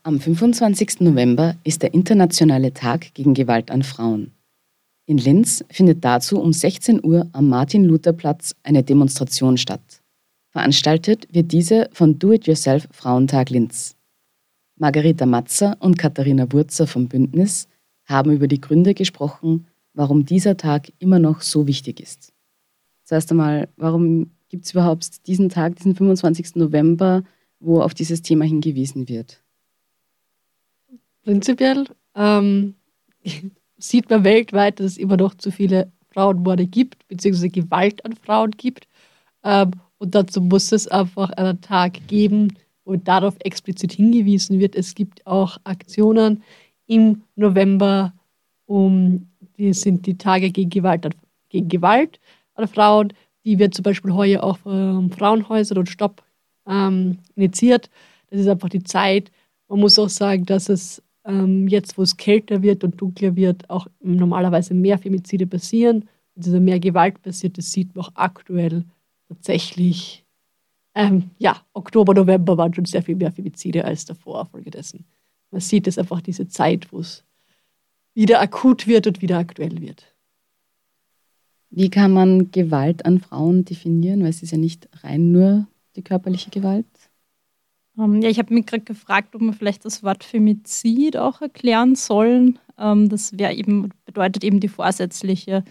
Am 0.05 0.19
25. 0.19 0.99
November 1.03 1.55
ist 1.63 1.81
der 1.83 1.95
Internationale 1.95 2.75
Tag 2.75 3.15
gegen 3.15 3.35
Gewalt 3.35 3.71
an 3.71 3.85
Frauen. 3.85 4.33
In 5.07 5.17
Linz 5.17 5.65
findet 5.71 6.05
dazu 6.05 6.41
um 6.41 6.53
16 6.53 7.05
Uhr 7.05 7.29
am 7.31 7.49
Martin-Luther-Platz 7.49 8.57
eine 8.65 8.83
Demonstration 8.83 9.57
statt. 9.59 10.03
Veranstaltet 10.51 11.33
wird 11.33 11.53
diese 11.53 11.89
von 11.93 12.19
Do-It-Yourself 12.19 12.89
Frauentag 12.91 13.51
Linz. 13.51 13.95
Margarita 14.77 15.25
Matzer 15.25 15.77
und 15.79 15.97
Katharina 15.99 16.51
Wurzer 16.51 16.89
vom 16.89 17.07
Bündnis 17.07 17.69
haben 18.05 18.33
über 18.33 18.49
die 18.49 18.61
Gründe 18.61 18.95
gesprochen, 18.95 19.69
warum 19.95 20.27
dieser 20.27 20.57
Tag 20.57 20.93
immer 20.99 21.21
noch 21.21 21.43
so 21.43 21.69
wichtig 21.69 22.01
ist. 22.01 22.33
Zuerst 23.05 23.31
einmal, 23.31 23.69
warum 23.77 24.33
gibt 24.49 24.65
es 24.65 24.73
überhaupt 24.73 25.29
diesen 25.29 25.49
Tag, 25.49 25.77
diesen 25.77 25.95
25. 25.95 26.57
November, 26.57 27.23
wo 27.61 27.81
auf 27.81 27.95
dieses 27.95 28.23
Thema 28.23 28.45
hingewiesen 28.45 29.09
wird? 29.09 29.42
Prinzipiell 31.25 31.87
ähm, 32.15 32.75
sieht 33.79 34.11
man 34.11 34.25
weltweit, 34.25 34.81
dass 34.81 34.93
es 34.93 34.99
immer 34.99 35.17
noch 35.17 35.35
zu 35.35 35.51
viele 35.51 35.91
Frauenmorde 36.13 36.67
gibt, 36.67 37.07
beziehungsweise 37.09 37.49
Gewalt 37.49 38.05
an 38.05 38.15
Frauen 38.15 38.53
gibt. 38.53 38.87
Ähm, 39.45 39.73
und 39.99 40.15
dazu 40.15 40.41
muss 40.41 40.73
es 40.73 40.89
einfach 40.89 41.31
einen 41.31 41.61
Tag 41.61 42.07
geben, 42.07 42.55
wo 42.85 42.97
darauf 42.97 43.37
explizit 43.41 43.93
hingewiesen 43.93 44.59
wird. 44.59 44.75
Es 44.75 44.95
gibt 44.95 45.27
auch 45.27 45.59
Aktionen 45.65 46.43
im 46.87 47.23
November, 47.37 48.13
um, 48.67 49.29
die 49.57 49.73
sind 49.73 50.07
die 50.07 50.19
Tage 50.19 50.51
gegen 50.51 50.71
Gewalt 50.71 51.07
an, 51.07 51.15
gegen 51.49 51.69
Gewalt 51.69 52.21
an 52.55 52.67
Frauen. 52.69 53.13
Die 53.45 53.59
wird 53.59 53.75
zum 53.75 53.83
Beispiel 53.83 54.13
heuer 54.13 54.43
auch 54.43 54.59
von 54.59 55.11
Frauenhäusern 55.11 55.79
und 55.79 55.89
Stopp 55.89 56.23
ähm, 56.67 57.19
initiiert. 57.37 57.89
Das 58.31 58.41
ist 58.41 58.49
einfach 58.49 58.69
die 58.69 58.83
Zeit. 58.83 59.31
Man 59.69 59.81
muss 59.81 59.99
auch 59.99 60.09
sagen, 60.09 60.45
dass 60.47 60.69
es 60.69 61.03
ähm, 61.25 61.69
jetzt, 61.69 61.97
wo 61.99 62.03
es 62.03 62.17
kälter 62.17 62.63
wird 62.63 62.85
und 62.85 63.01
dunkler 63.01 63.37
wird, 63.37 63.69
auch 63.71 63.87
normalerweise 64.01 64.75
mehr 64.75 64.99
Femizide 64.99 65.47
passieren. 65.47 66.09
Und 66.35 66.47
dieser 66.47 66.61
mehr 66.61 66.81
Gewalt 66.81 67.23
passiert, 67.23 67.59
das 67.59 67.71
sieht 67.73 67.95
man 67.95 68.05
auch 68.05 68.13
aktuell 68.15 68.85
tatsächlich. 69.29 70.25
Ähm, 70.95 71.31
ja, 71.39 71.65
Oktober, 71.73 72.15
November 72.15 72.57
waren 72.59 72.75
schon 72.75 72.85
sehr 72.85 73.03
viel 73.03 73.17
mehr 73.17 73.33
Femizide 73.33 73.85
als 73.85 74.05
davor, 74.05 74.47
folgedessen. 74.47 75.05
Man 75.51 75.61
sieht 75.61 75.87
es 75.87 75.99
einfach 75.99 76.21
diese 76.21 76.49
Zeit, 76.49 76.93
wo 76.93 77.01
es 77.01 77.25
wieder 78.15 78.41
akut 78.41 78.87
wird 78.87 79.07
und 79.07 79.23
wieder 79.23 79.39
aktuell 79.39 79.81
wird. 79.81 80.07
Wie 81.71 81.89
kann 81.89 82.13
man 82.13 82.51
Gewalt 82.51 83.07
an 83.07 83.21
Frauen 83.21 83.65
definieren? 83.65 84.21
Weil 84.21 84.29
es 84.29 84.43
ist 84.43 84.51
ja 84.51 84.59
nicht 84.59 84.89
rein 85.03 85.33
nur 85.33 85.67
die 85.97 86.03
körperliche 86.03 86.51
Gewalt. 86.51 86.87
Ähm, 87.99 88.23
ja, 88.23 88.29
ich 88.29 88.39
habe 88.39 88.55
mich 88.55 88.67
gerade 88.67 88.85
gefragt, 88.85 89.35
ob 89.35 89.43
wir 89.43 89.53
vielleicht 89.53 89.85
das 89.85 90.03
Wort 90.03 90.25
Femizid 90.25 91.17
auch 91.17 91.41
erklären 91.41 91.95
sollen. 91.95 92.59
Ähm, 92.79 93.09
das 93.09 93.33
eben, 93.33 93.91
bedeutet 94.05 94.45
eben 94.45 94.61
die 94.61 94.69
vorsätzliche 94.69 95.65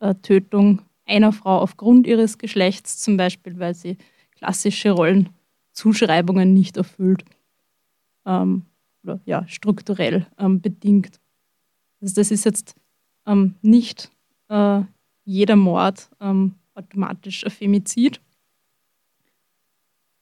äh, 0.00 0.14
Tötung 0.16 0.82
einer 1.06 1.32
Frau 1.32 1.58
aufgrund 1.58 2.06
ihres 2.06 2.38
Geschlechts, 2.38 2.98
zum 2.98 3.16
Beispiel, 3.16 3.58
weil 3.58 3.74
sie 3.74 3.96
klassische 4.36 4.90
Rollenzuschreibungen 4.90 6.52
nicht 6.52 6.76
erfüllt. 6.76 7.24
Ähm, 8.26 8.66
oder 9.02 9.20
ja, 9.24 9.46
strukturell 9.48 10.26
ähm, 10.38 10.60
bedingt. 10.60 11.20
Also 12.00 12.14
das 12.14 12.30
ist 12.30 12.44
jetzt 12.44 12.76
ähm, 13.26 13.56
nicht 13.62 14.10
äh, 14.48 14.82
jeder 15.24 15.56
Mord 15.56 16.10
ähm, 16.20 16.54
automatisch 16.74 17.44
ein 17.44 17.50
Femizid. 17.50 18.20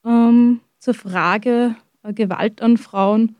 Ähm, 0.03 0.61
zur 0.81 0.95
Frage 0.95 1.75
äh, 2.03 2.11
Gewalt 2.11 2.61
an 2.61 2.77
Frauen. 2.77 3.37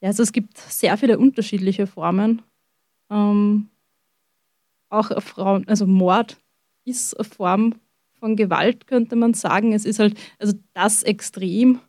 Ja, 0.00 0.08
also 0.08 0.22
es 0.22 0.32
gibt 0.32 0.58
sehr 0.58 0.96
viele 0.96 1.18
unterschiedliche 1.18 1.86
Formen. 1.86 2.42
Ähm, 3.10 3.68
auch 4.88 5.22
Frauen, 5.22 5.68
also 5.68 5.86
Mord 5.86 6.38
ist 6.84 7.14
eine 7.14 7.24
Form 7.24 7.74
von 8.14 8.34
Gewalt, 8.36 8.86
könnte 8.86 9.14
man 9.16 9.34
sagen. 9.34 9.72
Es 9.72 9.84
ist 9.84 9.98
halt, 9.98 10.18
also 10.38 10.54
das 10.72 11.02
Extrem. 11.02 11.80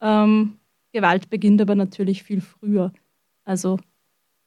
Ähm, 0.00 0.58
Gewalt 0.92 1.30
beginnt 1.30 1.60
aber 1.60 1.74
natürlich 1.74 2.22
viel 2.22 2.40
früher. 2.40 2.92
Also 3.44 3.78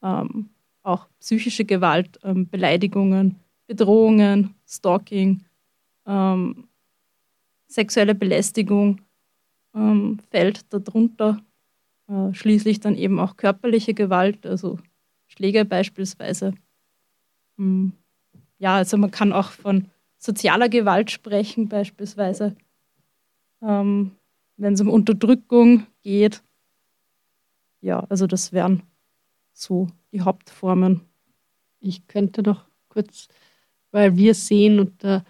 ähm, 0.01 0.49
auch 0.83 1.07
psychische 1.19 1.65
Gewalt, 1.65 2.19
ähm, 2.23 2.49
Beleidigungen, 2.49 3.39
Bedrohungen, 3.67 4.55
Stalking, 4.67 5.43
ähm, 6.05 6.67
sexuelle 7.67 8.15
Belästigung 8.15 9.04
ähm, 9.75 10.19
fällt 10.31 10.73
darunter. 10.73 11.41
Äh, 12.07 12.33
schließlich 12.33 12.79
dann 12.79 12.95
eben 12.95 13.19
auch 13.19 13.37
körperliche 13.37 13.93
Gewalt, 13.93 14.45
also 14.45 14.79
Schläge 15.27 15.65
beispielsweise. 15.65 16.53
Hm. 17.57 17.93
Ja, 18.57 18.75
also 18.75 18.97
man 18.97 19.11
kann 19.11 19.33
auch 19.33 19.51
von 19.51 19.89
sozialer 20.17 20.69
Gewalt 20.69 21.11
sprechen 21.11 21.67
beispielsweise, 21.67 22.55
ähm, 23.61 24.11
wenn 24.57 24.73
es 24.73 24.81
um 24.81 24.89
Unterdrückung 24.89 25.85
geht. 26.03 26.43
Ja, 27.81 27.99
also 28.09 28.27
das 28.27 28.53
wären 28.53 28.83
so 29.53 29.87
die 30.11 30.21
Hauptformen. 30.21 31.01
Ich 31.79 32.07
könnte 32.07 32.41
noch 32.41 32.65
kurz, 32.87 33.27
weil 33.91 34.15
wir 34.15 34.33
sehen 34.33 34.79
unter 34.79 35.25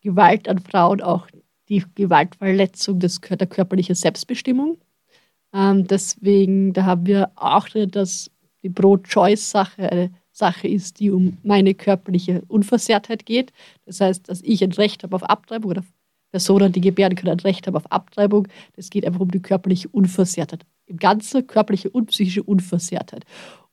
Gewalt 0.00 0.48
an 0.48 0.58
Frauen 0.58 1.00
auch 1.00 1.28
die 1.68 1.84
Gewaltverletzung 1.94 2.98
des, 2.98 3.20
der 3.20 3.46
körperlichen 3.46 3.94
Selbstbestimmung. 3.94 4.78
Ähm, 5.52 5.86
deswegen, 5.86 6.72
da 6.72 6.84
haben 6.84 7.06
wir 7.06 7.30
auch 7.36 7.68
dass 7.68 8.30
die 8.62 8.70
Pro-Choice-Sache 8.70 9.90
eine 9.90 10.10
Sache 10.32 10.68
ist, 10.68 11.00
die 11.00 11.10
um 11.10 11.38
meine 11.42 11.74
körperliche 11.74 12.42
Unversehrtheit 12.48 13.24
geht. 13.24 13.52
Das 13.86 14.00
heißt, 14.00 14.28
dass 14.28 14.42
ich 14.42 14.62
ein 14.62 14.72
Recht 14.72 15.02
habe 15.02 15.16
auf 15.16 15.22
Abtreibung 15.22 15.70
oder 15.70 15.84
Personen, 16.30 16.72
die 16.72 16.80
gebären 16.82 17.14
können, 17.14 17.32
ein 17.32 17.40
Recht 17.40 17.66
haben 17.66 17.76
auf 17.76 17.90
Abtreibung. 17.90 18.46
Das 18.74 18.90
geht 18.90 19.06
einfach 19.06 19.20
um 19.20 19.30
die 19.30 19.40
körperliche 19.40 19.88
Unversehrtheit. 19.88 20.66
Im 20.84 20.98
Ganzen 20.98 21.46
körperliche 21.46 21.88
und 21.88 22.06
psychische 22.06 22.42
Unversehrtheit. 22.42 23.24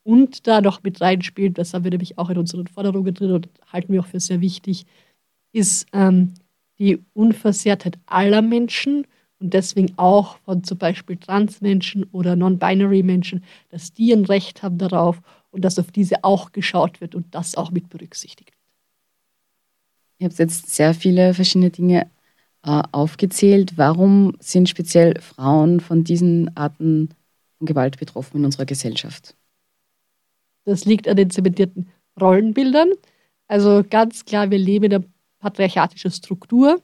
Und 0.03 0.47
da 0.47 0.61
noch 0.61 0.83
mit 0.83 1.01
reinspielt, 1.01 1.57
das 1.57 1.73
haben 1.73 1.83
wir 1.83 1.91
nämlich 1.91 2.17
auch 2.17 2.29
in 2.29 2.37
unseren 2.37 2.67
Forderungen 2.67 3.13
drin 3.13 3.31
und 3.31 3.49
halten 3.71 3.91
wir 3.91 4.01
auch 4.01 4.07
für 4.07 4.19
sehr 4.19 4.41
wichtig, 4.41 4.85
ist 5.51 5.87
ähm, 5.93 6.33
die 6.83 6.99
Unversehrtheit 7.13 7.97
aller 8.07 8.41
Menschen 8.41 9.07
und 9.39 9.53
deswegen 9.53 9.93
auch 9.97 10.37
von 10.39 10.65
zum 10.65 10.77
Beispiel 10.77 11.15
Transmenschen 11.15 12.03
oder 12.11 12.35
Non-Binary-Menschen, 12.35 13.43
dass 13.69 13.93
die 13.93 14.11
ein 14.11 14.25
Recht 14.25 14.63
haben 14.63 14.77
darauf 14.77 15.21
und 15.51 15.61
dass 15.63 15.79
auf 15.79 15.91
diese 15.91 16.25
auch 16.25 16.51
geschaut 16.51 16.99
wird 16.99 17.15
und 17.15 17.33
das 17.33 17.55
auch 17.55 17.71
mit 17.71 17.89
berücksichtigt 17.89 18.51
wird. 18.51 18.59
Ich 20.17 20.25
habe 20.25 20.35
jetzt 20.43 20.75
sehr 20.75 20.93
viele 20.93 21.33
verschiedene 21.33 21.69
Dinge 21.69 22.09
äh, 22.63 22.83
aufgezählt. 22.91 23.77
Warum 23.77 24.35
sind 24.39 24.67
speziell 24.67 25.19
Frauen 25.21 25.79
von 25.79 26.03
diesen 26.03 26.55
Arten 26.57 27.09
von 27.57 27.67
Gewalt 27.67 27.97
betroffen 27.97 28.37
in 28.37 28.45
unserer 28.45 28.65
Gesellschaft? 28.65 29.35
Das 30.65 30.83
liegt 30.83 31.07
an 31.07 31.15
den 31.15 31.29
zementierten 31.29 31.89
Rollenbildern. 32.19 32.91
Also 33.47 33.83
ganz 33.89 34.25
klar, 34.25 34.51
wir 34.51 34.57
leben 34.57 34.85
in 34.85 34.93
einer 34.95 35.03
patriarchatischen 35.43 36.11
Struktur. 36.11 36.81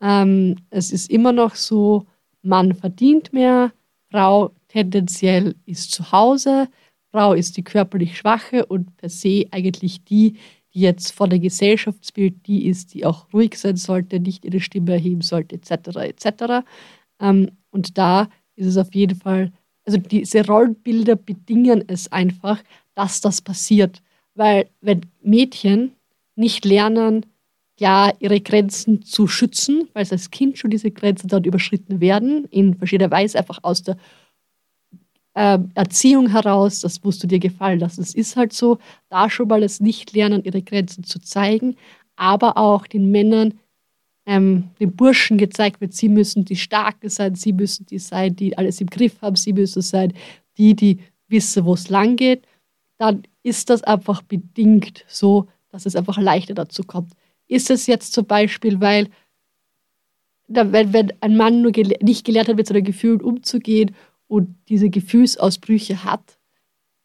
Ähm, 0.00 0.56
es 0.70 0.90
ist 0.90 1.08
immer 1.08 1.32
noch 1.32 1.54
so, 1.54 2.04
Mann 2.42 2.74
verdient 2.74 3.32
mehr, 3.32 3.72
Frau 4.10 4.52
tendenziell 4.68 5.54
ist 5.64 5.92
zu 5.92 6.12
Hause, 6.12 6.68
Frau 7.12 7.32
ist 7.32 7.56
die 7.56 7.64
körperlich 7.64 8.18
Schwache 8.18 8.66
und 8.66 8.96
per 8.96 9.08
se 9.08 9.46
eigentlich 9.50 10.04
die, 10.04 10.34
die 10.74 10.80
jetzt 10.80 11.12
vor 11.12 11.28
der 11.28 11.38
Gesellschaftsbild 11.38 12.46
die 12.46 12.66
ist, 12.66 12.92
die 12.92 13.06
auch 13.06 13.32
ruhig 13.32 13.56
sein 13.56 13.76
sollte, 13.76 14.20
nicht 14.20 14.44
ihre 14.44 14.60
Stimme 14.60 14.92
erheben 14.92 15.22
sollte, 15.22 15.56
etc. 15.56 15.96
etc. 15.96 16.66
Ähm, 17.20 17.52
und 17.70 17.96
da 17.96 18.28
ist 18.56 18.66
es 18.66 18.76
auf 18.76 18.94
jeden 18.94 19.18
Fall, 19.18 19.52
also 19.84 19.98
diese 19.98 20.44
Rollenbilder 20.46 21.16
bedingen 21.16 21.84
es 21.86 22.10
einfach, 22.12 22.62
dass 22.94 23.20
das 23.20 23.40
passiert. 23.40 24.02
Weil 24.34 24.68
wenn 24.80 25.00
Mädchen 25.22 25.92
nicht 26.34 26.64
lernen, 26.64 27.24
ja, 27.78 28.12
ihre 28.18 28.40
Grenzen 28.40 29.02
zu 29.02 29.26
schützen, 29.26 29.88
weil 29.92 30.02
es 30.02 30.12
als 30.12 30.30
Kind 30.30 30.58
schon 30.58 30.70
diese 30.70 30.90
Grenzen 30.90 31.28
dann 31.28 31.44
überschritten 31.44 32.00
werden, 32.00 32.46
in 32.46 32.74
verschiedener 32.74 33.10
Weise, 33.10 33.38
einfach 33.38 33.58
aus 33.62 33.82
der 33.82 33.96
äh, 35.34 35.58
Erziehung 35.74 36.28
heraus, 36.28 36.80
das 36.80 37.04
musst 37.04 37.22
du 37.22 37.26
dir 37.26 37.38
gefallen 37.38 37.80
lassen. 37.80 38.00
Es 38.00 38.14
ist 38.14 38.36
halt 38.36 38.54
so, 38.54 38.78
da 39.10 39.28
schon 39.28 39.48
mal 39.48 39.60
das 39.60 39.80
Nicht-Lernen, 39.80 40.44
ihre 40.44 40.62
Grenzen 40.62 41.04
zu 41.04 41.20
zeigen, 41.20 41.76
aber 42.16 42.56
auch 42.56 42.86
den 42.86 43.10
Männern, 43.10 43.54
ähm, 44.24 44.70
den 44.80 44.96
Burschen 44.96 45.36
gezeigt 45.36 45.82
wird, 45.82 45.92
sie 45.92 46.08
müssen 46.08 46.46
die 46.46 46.56
Starken 46.56 47.10
sein, 47.10 47.34
sie 47.34 47.52
müssen 47.52 47.84
die 47.86 47.98
sein, 47.98 48.34
die 48.34 48.56
alles 48.56 48.80
im 48.80 48.88
Griff 48.88 49.20
haben, 49.20 49.36
sie 49.36 49.52
müssen 49.52 49.82
sein, 49.82 50.14
die, 50.56 50.74
die 50.74 50.98
wissen, 51.28 51.66
wo 51.66 51.74
es 51.74 51.90
lang 51.90 52.16
geht, 52.16 52.46
dann 52.96 53.22
ist 53.42 53.68
das 53.68 53.82
einfach 53.82 54.22
bedingt 54.22 55.04
so, 55.06 55.46
dass 55.70 55.84
es 55.84 55.94
einfach 55.94 56.16
leichter 56.16 56.54
dazu 56.54 56.82
kommt. 56.82 57.12
Ist 57.48 57.70
es 57.70 57.86
jetzt 57.86 58.12
zum 58.12 58.26
Beispiel, 58.26 58.80
weil 58.80 59.08
wenn, 60.48 60.92
wenn 60.92 61.12
ein 61.20 61.36
Mann 61.36 61.62
nur 61.62 61.72
gele 61.72 61.96
nicht 62.02 62.24
gelernt 62.24 62.48
hat, 62.48 62.56
mit 62.56 62.66
seinen 62.66 62.84
Gefühlen 62.84 63.20
umzugehen 63.20 63.94
und 64.28 64.54
diese 64.68 64.90
Gefühlsausbrüche 64.90 66.04
hat, 66.04 66.38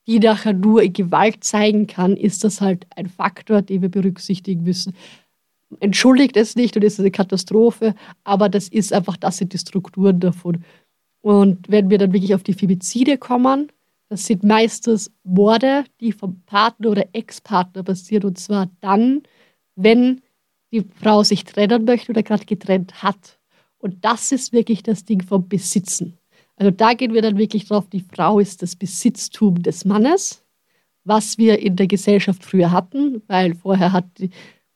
die 0.08 0.20
nachher 0.20 0.54
nur 0.54 0.82
in 0.82 0.94
Gewalt 0.94 1.44
zeigen 1.44 1.88
kann, 1.88 2.18
ist 2.18 2.44
das 2.44 2.62
halt 2.62 2.88
ein 2.96 3.08
Faktor, 3.08 3.62
den 3.62 3.82
wir 3.82 3.90
berücksichtigen 3.90 4.64
müssen. 4.64 4.94
Entschuldigt 5.80 6.36
es 6.38 6.56
nicht 6.56 6.76
und 6.76 6.84
ist 6.84 7.00
eine 7.00 7.12
Katastrophe, 7.12 7.96
aber 8.24 8.50
das 8.50 8.68
ist 8.68 8.92
einfach, 8.92 9.18
das 9.18 9.38
sind 9.38 9.54
die 9.54 9.58
Strukturen 9.58 10.20
davon. 10.20 10.64
Und 11.22 11.70
wenn 11.70 11.90
wir 11.90 11.98
dann 11.98 12.14
wirklich 12.14 12.36
auf 12.36 12.44
die 12.44 12.54
Femizide 12.54 13.18
kommen, 13.18 13.72
das 14.10 14.26
sind 14.26 14.44
meistens 14.44 15.12
Morde, 15.24 15.86
die 16.02 16.12
vom 16.12 16.42
Partner 16.46 16.90
oder 16.90 17.06
Ex-Partner 17.14 17.84
passieren 17.84 18.26
und 18.26 18.40
zwar 18.40 18.70
dann, 18.82 19.22
wenn 19.76 20.22
die 20.72 20.86
Frau 21.02 21.24
sich 21.24 21.44
trennen 21.44 21.86
möchte 21.86 22.12
oder 22.12 22.24
gerade 22.24 22.46
getrennt 22.46 23.04
hat. 23.04 23.40
Und 23.78 24.06
das 24.06 24.32
ist 24.32 24.54
wirklich 24.54 24.84
das 24.84 25.06
Ding 25.06 25.22
vom 25.22 25.48
Besitzen. 25.48 26.18
Also 26.56 26.72
da 26.72 26.94
gehen 26.94 27.14
wir 27.14 27.22
dann 27.22 27.38
wirklich 27.38 27.66
drauf, 27.68 27.90
die 27.90 28.06
Frau 28.14 28.40
ist 28.40 28.62
das 28.62 28.76
Besitztum 28.76 29.64
des 29.64 29.84
Mannes, 29.86 30.44
was 31.04 31.38
wir 31.38 31.60
in 31.60 31.76
der 31.76 31.88
Gesellschaft 31.88 32.44
früher 32.44 32.72
hatten, 32.72 33.24
weil 33.28 33.56
vorher 33.56 33.92
hat 33.92 34.06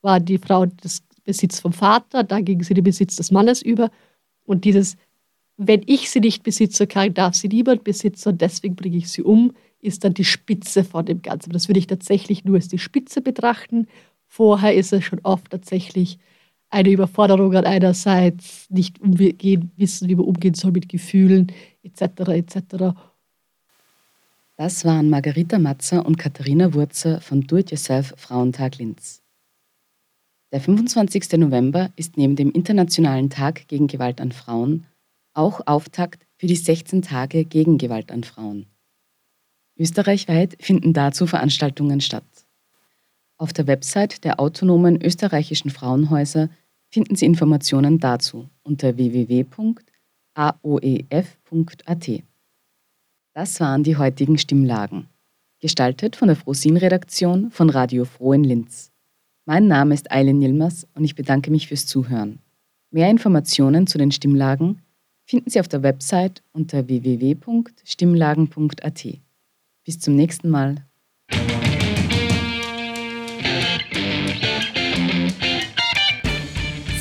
war 0.05 0.19
die 0.19 0.37
Frau 0.37 0.67
das 0.67 1.03
Besitz 1.23 1.59
vom 1.59 1.73
Vater, 1.73 2.23
dann 2.23 2.45
ging 2.45 2.63
sie 2.63 2.75
den 2.75 2.83
Besitz 2.83 3.15
des 3.15 3.31
Mannes 3.31 3.61
über. 3.61 3.89
Und 4.45 4.63
dieses, 4.63 4.95
wenn 5.57 5.81
ich 5.87 6.11
sie 6.11 6.19
nicht 6.19 6.43
besitze, 6.43 6.85
kann, 6.85 7.13
darf 7.13 7.33
sie 7.33 7.47
niemand 7.47 7.83
besitzen 7.83 8.29
und 8.29 8.41
deswegen 8.41 8.75
bringe 8.75 8.97
ich 8.97 9.09
sie 9.09 9.23
um, 9.23 9.53
ist 9.81 10.03
dann 10.03 10.13
die 10.13 10.23
Spitze 10.23 10.83
von 10.83 11.05
dem 11.05 11.23
Ganzen. 11.23 11.51
Das 11.51 11.67
würde 11.67 11.79
ich 11.79 11.87
tatsächlich 11.87 12.45
nur 12.45 12.55
als 12.55 12.67
die 12.67 12.77
Spitze 12.77 13.21
betrachten 13.21 13.87
Vorher 14.35 14.75
ist 14.75 14.91
es 14.91 15.05
schon 15.05 15.21
oft 15.23 15.49
tatsächlich 15.49 16.19
eine 16.69 16.89
Überforderung 16.89 17.55
an 17.55 17.63
einerseits, 17.63 18.69
nicht 18.69 18.99
umgehen, 18.99 19.71
wissen, 19.77 20.09
wie 20.09 20.15
man 20.15 20.25
umgehen 20.25 20.55
soll 20.55 20.73
mit 20.73 20.89
Gefühlen 20.89 21.53
etc. 21.83 22.01
etc. 22.31 22.97
Das 24.57 24.83
waren 24.83 25.09
Margarita 25.09 25.57
Matzer 25.57 26.05
und 26.05 26.17
Katharina 26.17 26.73
Wurzer 26.73 27.21
von 27.21 27.47
Do-It-Yourself 27.47 28.13
Frauentag 28.17 28.77
Linz. 28.77 29.23
Der 30.51 30.59
25. 30.59 31.31
November 31.37 31.91
ist 31.95 32.17
neben 32.17 32.35
dem 32.35 32.51
Internationalen 32.51 33.29
Tag 33.29 33.69
gegen 33.69 33.87
Gewalt 33.87 34.19
an 34.19 34.33
Frauen 34.33 34.85
auch 35.33 35.61
Auftakt 35.65 36.27
für 36.35 36.47
die 36.47 36.57
16 36.57 37.03
Tage 37.03 37.45
gegen 37.45 37.77
Gewalt 37.77 38.11
an 38.11 38.25
Frauen. 38.25 38.65
Österreichweit 39.77 40.57
finden 40.59 40.91
dazu 40.91 41.25
Veranstaltungen 41.25 42.01
statt. 42.01 42.44
Auf 43.37 43.51
der 43.51 43.67
Website 43.67 44.23
der 44.23 44.39
Autonomen 44.39 45.01
Österreichischen 45.01 45.69
Frauenhäuser 45.69 46.47
finden 46.89 47.15
Sie 47.15 47.25
Informationen 47.25 47.99
dazu 47.99 48.47
unter 48.63 48.95
www.aoef.at. 48.95 49.75
Das 53.33 53.59
waren 53.59 53.83
die 53.83 53.97
heutigen 53.97 54.37
Stimmlagen. 54.37 55.09
Gestaltet 55.59 56.15
von 56.15 56.29
der 56.29 56.37
Frosin-Redaktion 56.37 57.51
von 57.51 57.69
Radio 57.69 58.05
Froh 58.05 58.31
in 58.31 58.45
Linz. 58.45 58.93
Mein 59.45 59.67
Name 59.67 59.93
ist 59.93 60.09
Eileen 60.11 60.41
Yilmaz 60.41 60.87
und 60.93 61.03
ich 61.03 61.15
bedanke 61.15 61.51
mich 61.51 61.67
fürs 61.67 61.85
Zuhören. 61.85 62.39
Mehr 62.91 63.09
Informationen 63.09 63.87
zu 63.87 63.97
den 63.97 64.13
Stimmlagen 64.13 64.81
finden 65.25 65.49
Sie 65.49 65.59
auf 65.59 65.67
der 65.67 65.83
Website 65.83 66.41
unter 66.53 66.87
www.stimmlagen.at. 66.87 69.07
Bis 69.83 69.99
zum 69.99 70.15
nächsten 70.15 70.49
Mal. 70.49 70.84